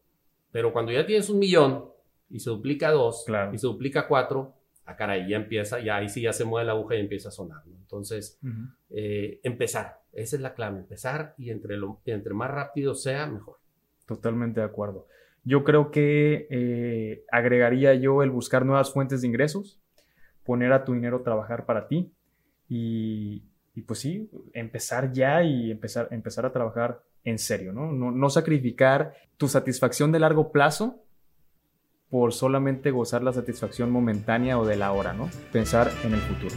pero 0.51 0.73
cuando 0.73 0.91
ya 0.91 1.05
tienes 1.05 1.29
un 1.29 1.39
millón 1.39 1.85
y 2.29 2.39
se 2.39 2.49
duplica 2.49 2.91
2 2.91 3.25
y 3.53 3.57
se 3.57 3.67
duplica 3.67 4.01
a 4.01 4.07
4, 4.07 4.53
ah, 4.85 4.95
caray, 4.95 5.29
ya 5.29 5.37
empieza, 5.37 5.79
ya 5.79 5.97
ahí 5.97 6.09
sí 6.09 6.21
ya 6.21 6.33
se 6.33 6.45
mueve 6.45 6.65
la 6.65 6.73
aguja 6.73 6.95
y 6.95 6.99
empieza 6.99 7.29
a 7.29 7.31
sonar. 7.31 7.61
Entonces, 7.67 8.39
eh, 8.89 9.39
empezar, 9.43 10.01
esa 10.11 10.35
es 10.35 10.41
la 10.41 10.53
clave, 10.53 10.79
empezar 10.79 11.35
y 11.37 11.51
entre, 11.51 11.77
lo, 11.77 12.01
entre 12.05 12.33
más 12.33 12.51
rápido 12.51 12.95
sea, 12.95 13.27
mejor. 13.27 13.57
Totalmente 14.05 14.59
de 14.59 14.65
acuerdo. 14.65 15.07
Yo 15.43 15.63
creo 15.63 15.91
que 15.91 16.47
eh, 16.49 17.23
agregaría 17.31 17.93
yo 17.93 18.23
el 18.23 18.31
buscar 18.31 18.65
nuevas 18.65 18.91
fuentes 18.91 19.21
de 19.21 19.27
ingresos, 19.27 19.79
poner 20.43 20.73
a 20.73 20.83
tu 20.83 20.93
dinero 20.93 21.17
a 21.17 21.23
trabajar 21.23 21.65
para 21.65 21.87
ti 21.87 22.11
y, 23.77 23.83
pues 23.83 23.99
sí, 23.99 24.27
empezar 24.53 25.11
ya 25.13 25.43
y 25.43 25.69
empezar, 25.69 26.07
empezar 26.09 26.47
a 26.47 26.51
trabajar 26.51 27.03
en 27.23 27.37
serio, 27.37 27.73
¿no? 27.73 27.91
¿no? 27.91 28.09
No 28.09 28.29
sacrificar 28.31 29.13
tu 29.37 29.47
satisfacción 29.47 30.11
de 30.11 30.17
largo 30.17 30.51
plazo 30.51 31.03
por 32.09 32.33
solamente 32.33 32.89
gozar 32.89 33.21
la 33.21 33.33
satisfacción 33.33 33.91
momentánea 33.91 34.57
o 34.57 34.65
de 34.65 34.77
la 34.77 34.93
hora, 34.93 35.13
¿no? 35.13 35.29
Pensar 35.51 35.91
en 36.03 36.15
el 36.15 36.21
futuro. 36.21 36.55